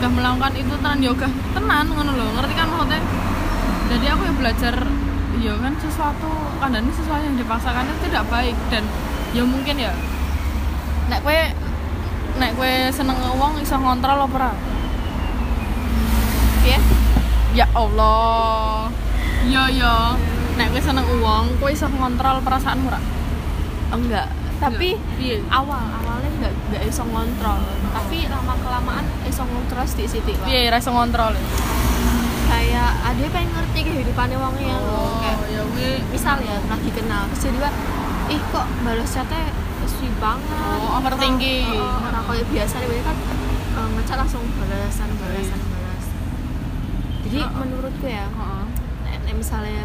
gak 0.00 0.12
melakukan 0.16 0.54
itu 0.56 0.74
tenan 0.80 0.98
yoga 1.04 1.28
tenan 1.52 1.84
ngono 1.92 2.16
lho, 2.16 2.26
ngerti 2.40 2.54
kan 2.56 2.66
maksudnya? 2.72 3.02
Jadi 3.92 4.06
aku 4.08 4.22
ya 4.24 4.32
belajar 4.32 4.74
ya 5.44 5.52
kan 5.60 5.74
sesuatu 5.76 6.30
kadang 6.56 6.88
ini 6.88 6.92
sesuatu 6.96 7.20
yang 7.20 7.36
dipaksakan 7.36 7.84
itu 7.84 8.08
tidak 8.08 8.24
baik 8.32 8.56
dan 8.72 8.88
ya 9.36 9.44
mungkin 9.44 9.76
ya 9.76 9.92
nek 11.12 11.20
kue 11.20 11.52
nek 12.40 12.56
kue 12.56 12.88
seneng 12.88 13.20
wong 13.36 13.60
iso 13.60 13.76
ngontrol 13.76 14.24
apa 14.24 14.36
ora? 14.40 14.52
ya 16.64 16.80
Ya 17.54 17.70
Allah. 17.70 18.90
Yo 19.46 19.62
yo. 19.70 20.18
Nek 20.58 20.74
kowe 20.74 20.80
seneng 20.82 21.06
uang, 21.06 21.54
kowe 21.62 21.70
iso 21.70 21.86
ngontrol 21.86 22.42
perasaanmu 22.42 22.90
ora? 22.90 22.98
enggak 23.94 24.26
tapi 24.66 24.88
Piye? 25.14 25.36
awal 25.46 25.84
awalnya 25.92 26.30
nggak 26.34 26.52
nggak 26.68 26.82
iso 26.84 27.02
ngontrol 27.04 27.60
tapi 27.90 28.18
lama 28.26 28.54
kelamaan 28.56 29.04
iso 29.24 29.42
ngontrol 29.42 29.84
sedikit 29.84 30.10
sedikit 30.14 30.36
lah 30.38 30.46
Piye 30.46 30.68
ra 30.68 30.78
iso 30.78 30.90
ngontrol? 30.90 31.32
kayak 32.44 32.90
ada 33.02 33.24
pengen 33.28 33.50
ngerti 33.50 33.80
kehidupannya 33.82 34.36
wongnya 34.36 34.76
loh 34.78 35.18
kayak 35.18 35.38
ya 35.50 35.62
misal 36.08 36.36
ya 36.40 36.56
lagi 36.62 36.90
kenal 36.90 37.26
terus 37.28 37.42
jadi 37.42 37.58
Pak, 37.58 37.74
ih 38.30 38.40
kok 38.48 38.66
balas 38.80 39.10
chatnya 39.10 39.42
sweet 39.84 40.14
banget 40.16 40.48
Oh, 40.80 40.96
overthinking. 40.96 41.68
Ora- 41.70 42.08
ora 42.08 42.20
kayak 42.24 42.46
biasa 42.48 42.74
nih 42.80 43.02
kan 43.02 43.16
eh, 43.74 43.88
ngecat 43.90 44.16
langsung 44.16 44.42
balasan 44.54 45.08
balasan 45.14 45.60
balasan 45.62 46.12
jadi 47.22 47.38
Heeh. 47.42 47.52
menurutku 47.54 48.06
ya 48.06 48.24
nek 49.04 49.34
misalnya 49.34 49.84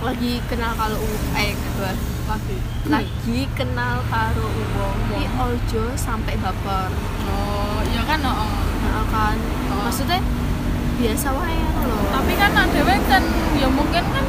lagi 0.00 0.40
kenal 0.48 0.72
kalau 0.76 0.98
u- 0.98 1.24
eh 1.36 1.52
kedua. 1.52 1.92
Lagi. 2.30 2.56
Lagi 2.86 3.40
kenal 3.58 4.00
karo 4.06 4.46
wong 4.48 4.96
iki 5.18 5.26
ojo 5.34 5.84
sampai 5.98 6.34
baper. 6.38 6.90
Oh 7.28 7.80
iya 7.90 8.02
kan 8.06 8.20
oh. 8.24 8.48
nah, 8.86 9.04
kan. 9.10 9.36
Oh. 9.70 9.86
maksudnya 9.86 10.20
biasa 11.00 11.32
wae 11.32 11.56
loh 11.88 12.04
tapi 12.12 12.32
kan 12.36 12.52
ada 12.52 12.80
kan 13.08 13.24
ya 13.56 13.68
mungkin 13.72 14.04
kan 14.12 14.26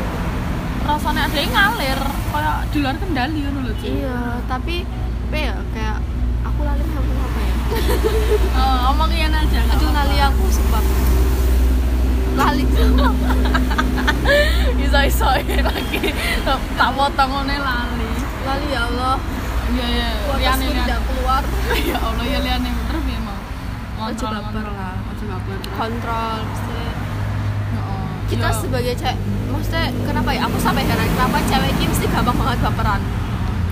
rasanya 0.88 1.28
ada 1.28 1.38
yang 1.38 1.52
ngalir 1.52 2.00
kayak 2.32 2.56
di 2.72 2.78
luar 2.80 2.96
kendali 2.96 3.40
kan 3.44 3.54
loh 3.60 3.76
Ci. 3.76 3.88
iya 4.00 4.40
tapi 4.48 4.88
apa 5.28 5.38
ya 5.38 5.56
kayak 5.76 6.00
aku 6.48 6.60
lali 6.64 6.84
aku 6.88 7.12
apa 7.12 7.40
ya 7.44 7.56
oh, 8.64 8.92
omongin 8.96 9.36
aja 9.36 9.62
aduh 9.68 9.92
lali 9.92 10.18
aku 10.24 10.44
sebab 10.48 10.84
lali 12.32 12.64
iso 14.86 15.00
iso 15.04 15.28
lagi. 15.28 16.00
Tak 16.76 16.90
potong 16.96 17.32
ngene 17.42 17.56
lali. 17.60 18.10
Lali 18.44 18.68
ya 18.70 18.82
Allah. 18.88 19.16
Iya 19.72 19.86
iya. 19.88 20.10
Liane 20.36 20.66
tidak 20.68 21.00
keluar. 21.08 21.44
Ya 21.92 21.98
Allah 21.98 22.26
ya 22.28 22.40
liane 22.40 22.70
terus 22.88 23.04
ya 23.08 23.20
mau 23.24 23.38
Ojo 24.02 24.26
baper 24.28 24.66
lah. 24.66 24.98
ojo 25.14 25.24
baper 25.30 25.58
kontrol 25.78 26.42
Heeh. 27.72 28.06
kita 28.28 28.48
Ya. 28.50 28.58
sebagai 28.58 28.94
cewek 28.98 29.16
maksudnya 29.48 29.84
kenapa 30.04 30.30
ya? 30.34 30.42
Aku 30.50 30.58
sampai 30.58 30.84
heran 30.84 31.08
kenapa 31.08 31.38
cewek 31.46 31.70
ini 31.78 31.86
mesti 31.88 32.06
gampang 32.10 32.34
banget 32.34 32.60
baperan? 32.66 33.02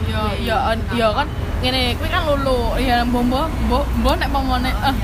Ya 0.05 0.21
ya 0.37 0.57
ya 0.93 1.07
kan? 1.11 1.27
Ngene 1.59 1.97
kuwi 1.97 2.07
kan 2.07 2.23
lulu. 2.23 2.77
Ya 2.77 3.03
mbombo 3.03 3.49
mbok 3.67 3.83
mbok 3.99 4.15
nek 4.15 4.29
pomone 4.31 4.71
eh 4.71 4.95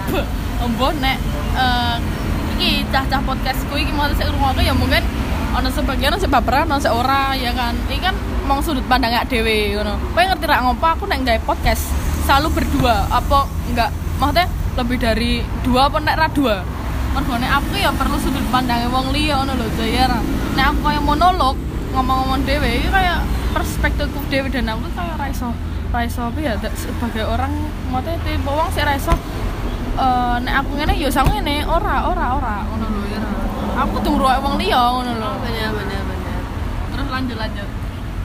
mbok 0.69 0.93
nek 1.01 1.17
eh 1.57 1.95
iki 2.55 2.87
cah-cah 2.87 3.19
podcast 3.27 3.59
kuwi 3.67 3.83
iki 3.83 3.91
mau 3.91 4.07
sik 4.15 4.31
ngrungokno 4.31 4.61
ya 4.63 4.71
mungkin 4.71 5.03
ana 5.55 5.67
sebagian 5.71 6.15
sing 6.15 6.31
baperan 6.31 6.71
ana 6.71 6.79
sing 6.79 6.95
ora 6.95 7.35
ya 7.35 7.51
kan? 7.51 7.75
Iki 7.91 7.99
kan 7.99 8.15
mong 8.47 8.63
sudut 8.63 8.83
pandang 8.87 9.11
gak 9.11 9.27
dhewe 9.27 9.75
ngono. 9.75 9.99
Kowe 10.15 10.23
ngerti 10.23 10.45
rak 10.47 10.59
ngopo 10.63 10.85
aku 10.87 11.03
nek 11.11 11.27
gawe 11.27 11.39
podcast 11.43 11.91
selalu 12.23 12.63
berdua 12.63 13.11
apa 13.11 13.43
enggak? 13.67 13.91
Maksudnya 14.15 14.45
lebih 14.79 14.97
dari 14.99 15.31
dua 15.67 15.91
apa 15.91 15.97
nek 15.99 16.15
ra 16.15 16.27
dua? 16.31 16.55
Mergone 17.11 17.47
aku 17.47 17.75
ya 17.79 17.91
perlu 17.95 18.15
sudut 18.19 18.43
pandangnya 18.51 18.87
wong 18.91 19.11
liya 19.11 19.43
ngono 19.43 19.55
lho 19.59 19.67
Jaya 19.75 20.11
ra. 20.11 20.19
nek 20.55 20.71
aku 20.71 20.79
kayak 20.87 21.03
monolog 21.03 21.55
ngomong-ngomong 21.91 22.43
dhewe 22.47 22.79
iki 22.79 22.87
kayak 22.87 23.19
perspektifku 23.51 24.19
dhewe 24.31 24.47
dan 24.47 24.71
aku 24.71 24.87
kayak 24.95 25.15
ra 25.19 25.27
iso 25.27 25.51
ra 25.91 25.99
iso 26.03 26.27
apa 26.27 26.39
ya 26.39 26.53
sebagai 26.75 27.23
orang 27.27 27.51
maksudnya 27.91 28.19
tipe 28.23 28.51
wong 28.51 28.67
sih 28.71 28.83
ra 28.83 28.95
iso 28.95 29.15
eh 29.95 30.35
nek 30.43 30.53
aku 30.63 30.71
ngene 30.75 30.93
ya 30.99 31.09
sang 31.11 31.27
ngene 31.31 31.63
ora 31.63 31.95
ora 32.11 32.25
ora. 32.35 32.55
Ngono 32.67 32.85
lho 32.91 33.01
ya. 33.07 33.21
Aku 33.83 33.95
tuh 34.03 34.11
ngrungokne 34.15 34.43
wong 34.43 34.55
liya 34.59 34.81
ngono 34.91 35.11
lho. 35.15 35.31
Bener 35.43 35.69
bener 35.71 36.01
bener. 36.03 36.39
Terus 36.91 37.07
lanjut 37.11 37.37
lanjut. 37.39 37.69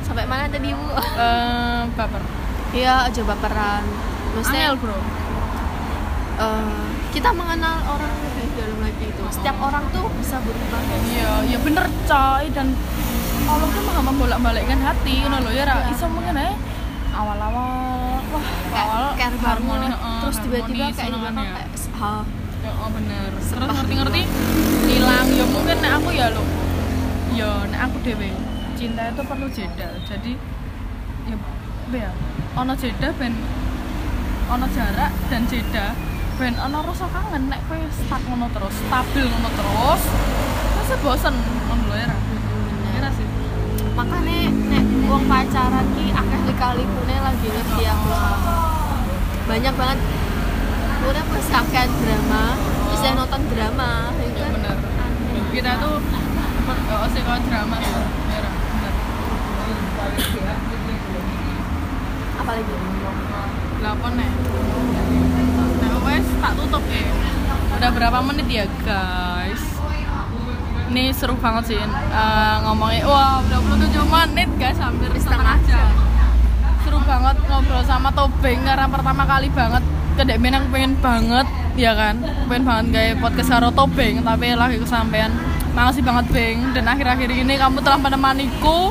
Sampai 0.06 0.24
mana 0.26 0.50
tadi 0.50 0.74
bu? 0.74 0.86
Eh 0.98 1.80
baper. 1.94 2.22
Iya 2.74 3.10
aja 3.10 3.22
baperan. 3.22 3.82
Maksudnya 4.34 4.74
angel 4.74 4.76
bro. 4.78 4.98
Eh, 6.40 6.86
kita 7.12 7.30
mengenal 7.36 7.84
orang 7.84 8.12
lebih 8.24 8.46
dalam 8.56 8.78
lagi 8.80 9.04
itu. 9.10 9.22
Setiap 9.28 9.56
orang 9.60 9.84
tuh 9.92 10.06
bisa 10.18 10.38
berubah. 10.40 10.80
Ya 10.86 10.98
iya 11.10 11.30
iya 11.54 11.58
bener 11.62 11.84
coy. 12.06 12.44
Dan 12.54 12.74
Allah 13.50 13.68
tuh 13.70 13.82
maha 13.82 14.00
membolak-balikkan 14.06 14.80
hati 14.82 15.26
ngono 15.26 15.42
lho 15.46 15.50
ya 15.50 15.64
ra. 15.66 15.74
Iya. 15.82 15.94
iso 15.94 16.06
mungkin 16.06 16.34
ae 16.38 16.54
awal-awal 17.10 18.09
wah 18.30 18.46
kayak 18.70 18.86
awal 18.86 19.34
harmoni, 19.42 19.88
heeh, 19.90 20.18
terus 20.22 20.36
tiba-tiba 20.42 20.84
kayak 20.94 20.94
di 20.94 21.02
kan 21.02 21.18
belakang 21.18 21.46
ya. 21.46 21.54
kayak 21.54 21.68
ha 22.00 22.14
ya 22.60 22.70
oh 22.76 22.88
bener. 22.92 23.30
Terus 23.40 23.70
ngerti-ngerti 23.72 24.22
hilang. 24.86 25.26
Ya 25.32 25.44
mungkin 25.48 25.76
nek 25.80 25.92
aku 25.96 26.08
ya 26.12 26.26
lo 26.32 26.44
ya 27.32 27.50
nek 27.72 27.80
aku 27.88 27.96
dewe 28.04 28.28
cinta 28.76 29.02
itu 29.10 29.22
perlu 29.24 29.46
jeda. 29.48 29.88
Jadi 30.04 30.32
ya 31.28 31.36
apa 31.36 31.96
ya? 31.96 32.10
Ono 32.60 32.72
jeda 32.76 33.08
ben 33.16 33.34
ono 34.50 34.66
jarak 34.74 35.10
dan 35.30 35.42
jeda 35.48 35.86
ben 36.36 36.54
ono 36.60 36.78
rasa 36.84 37.06
kangen. 37.08 37.42
Nek 37.48 37.60
kowe 37.66 37.80
stuck 37.90 38.22
ngono 38.28 38.46
terus 38.52 38.74
stabil 38.76 39.26
ngono 39.26 39.48
terus 39.56 40.02
pasti 40.78 40.94
bosen. 41.00 41.34
Ngono 41.66 41.82
lho 41.88 41.96
ya 41.96 43.08
sih. 43.16 43.26
Makanya 43.96 44.36
nek 44.70 44.84
uang 45.10 45.26
pacaran 45.26 45.86
ki 45.98 46.14
akeh 46.14 46.54
kali 46.54 46.84
pune 46.86 47.16
lagi 47.18 47.46
ngerti 47.50 47.82
aku. 47.90 48.10
Banyak 49.50 49.74
banget. 49.74 49.98
Udah 51.02 51.24
masih 51.26 51.54
akeh 51.58 51.86
drama 51.90 52.44
bisa 52.90 53.16
nonton 53.16 53.42
drama 53.48 54.12
itu 54.20 54.36
ya 54.36 54.44
kan 54.44 54.52
bener 54.60 54.76
kita 55.56 55.72
tuh 55.80 55.96
oh, 55.96 57.08
sih 57.08 57.22
kalau 57.24 57.40
drama 57.48 57.76
ya 57.80 58.00
apalagi? 62.50 62.74
Delapan 63.78 64.12
nih. 64.18 64.30
Nah, 65.80 65.96
wes 66.02 66.26
tak 66.42 66.52
tutup 66.58 66.84
ya. 66.90 67.06
Udah 67.78 67.90
berapa 67.94 68.18
menit 68.26 68.48
ya 68.50 68.66
guys? 68.82 69.39
Ini 70.90 71.14
seru 71.14 71.38
banget 71.38 71.70
sih 71.70 71.78
eh, 71.78 72.56
ngomongnya. 72.66 73.06
Wah, 73.06 73.38
udah 73.46 73.58
27 73.62 74.10
menit 74.10 74.50
guys, 74.58 74.78
hampir 74.82 75.06
setengah 75.14 75.54
jam. 75.70 75.94
Seru 76.82 76.98
banget 77.06 77.38
ngobrol 77.46 77.82
sama 77.86 78.10
Tobeng 78.10 78.66
karena 78.66 78.90
pertama 78.90 79.22
kali 79.22 79.46
banget 79.54 79.86
kedek 80.18 80.42
menang 80.42 80.66
pengen 80.74 80.98
banget 80.98 81.46
ya 81.78 81.94
kan? 81.94 82.18
Pengen 82.50 82.62
banget 82.66 82.86
kayak 82.90 83.14
podcast 83.22 83.50
karo 83.54 83.70
Tobeng 83.70 84.26
tapi 84.26 84.50
lagi 84.58 84.82
kesampaian 84.82 85.30
makasih 85.70 86.02
banget 86.02 86.26
Beng. 86.34 86.58
Dan 86.74 86.84
akhir-akhir 86.90 87.30
ini 87.30 87.54
kamu 87.54 87.78
telah 87.86 87.98
menemaniku. 88.02 88.90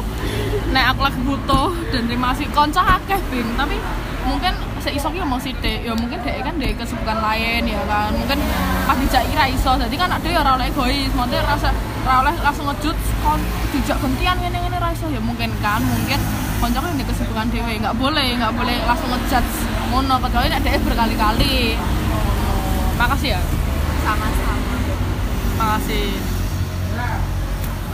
Nek 0.69 0.95
aku 0.95 1.01
lagi 1.03 1.19
butuh 1.25 1.69
dan 1.91 2.07
terima 2.07 2.31
kasih. 2.31 2.47
Konco 2.55 2.79
akeh 2.79 3.19
Beng 3.27 3.49
tapi 3.59 3.75
mungkin 4.23 4.53
seisok 4.79 5.11
ya 5.19 5.25
mau 5.27 5.41
sithik. 5.41 5.83
Ya 5.83 5.93
mungkin 5.97 6.23
dek 6.23 6.47
kan 6.47 6.55
dek 6.55 6.79
kesibukan 6.79 7.19
lain 7.19 7.67
ya 7.67 7.81
kan? 7.83 8.15
Mungkin 8.15 8.39
pas 8.87 8.95
dijak 8.95 9.23
ira 9.33 9.45
iso. 9.51 9.75
Jadi 9.75 9.95
kan 9.99 10.09
ada 10.09 10.27
ya 10.27 10.39
ora 10.39 10.55
oleh 10.55 10.71
egois. 10.71 11.11
Maksudnya 11.11 11.43
rasa 11.43 11.69
ora 12.05 12.15
oleh 12.25 12.35
langsung 12.39 12.65
ngejut 12.71 12.97
kon 13.21 13.41
dijak 13.75 13.97
gantian 13.99 14.37
ngene 14.39 14.57
ngene 14.63 14.77
ra 14.79 14.89
iso. 14.93 15.07
Ya 15.11 15.21
mungkin 15.21 15.51
kan 15.59 15.81
mungkin 15.83 16.19
konco 16.59 16.79
kan 16.79 16.93
kesibukan 16.95 17.47
dhewe. 17.51 17.73
Nggak 17.79 17.95
boleh 17.99 18.27
nggak 18.39 18.53
boleh 18.55 18.77
langsung 18.87 19.09
ngejat 19.11 19.45
ngono 19.91 20.15
kecuali 20.23 20.47
nek 20.47 20.61
dek 20.63 20.81
berkali-kali. 20.85 21.75
Makasih 22.99 23.29
ya. 23.35 23.41
Sama-sama. 24.03 24.53
Makasih. 25.59 26.09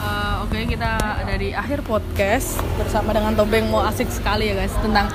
Eh, 0.05 0.35
Oke 0.45 0.69
kita 0.69 1.25
dari 1.25 1.49
akhir 1.49 1.81
podcast 1.81 2.61
bersama 2.77 3.09
dengan 3.09 3.33
Tobeng 3.33 3.73
mau 3.73 3.81
asik 3.85 4.05
sekali 4.13 4.53
ya 4.53 4.61
guys. 4.61 4.75
Tentang 4.77 5.09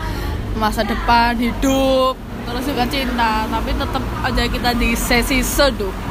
masa 0.59 0.83
depan 0.83 1.39
hidup 1.39 2.19
terus 2.45 2.65
juga 2.67 2.85
cinta. 2.91 3.47
Tapi 3.47 3.71
tetap 3.71 4.03
aja 4.27 4.43
kita 4.51 4.71
di 4.75 4.99
sesi 4.99 5.39
seduh 5.47 6.10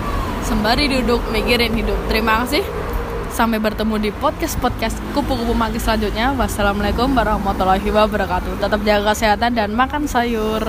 sembari 0.50 0.90
duduk 0.90 1.22
mikirin 1.30 1.78
hidup. 1.78 1.96
Terima 2.10 2.42
kasih. 2.42 2.66
Sampai 3.30 3.62
bertemu 3.62 4.02
di 4.02 4.10
podcast 4.10 4.58
podcast 4.58 4.98
kupu-kupu 5.14 5.54
magis 5.54 5.86
selanjutnya. 5.86 6.34
Wassalamualaikum 6.34 7.14
warahmatullahi 7.14 7.86
wabarakatuh. 7.86 8.58
Tetap 8.58 8.82
jaga 8.82 9.14
kesehatan 9.14 9.54
dan 9.54 9.78
makan 9.78 10.10
sayur 10.10 10.66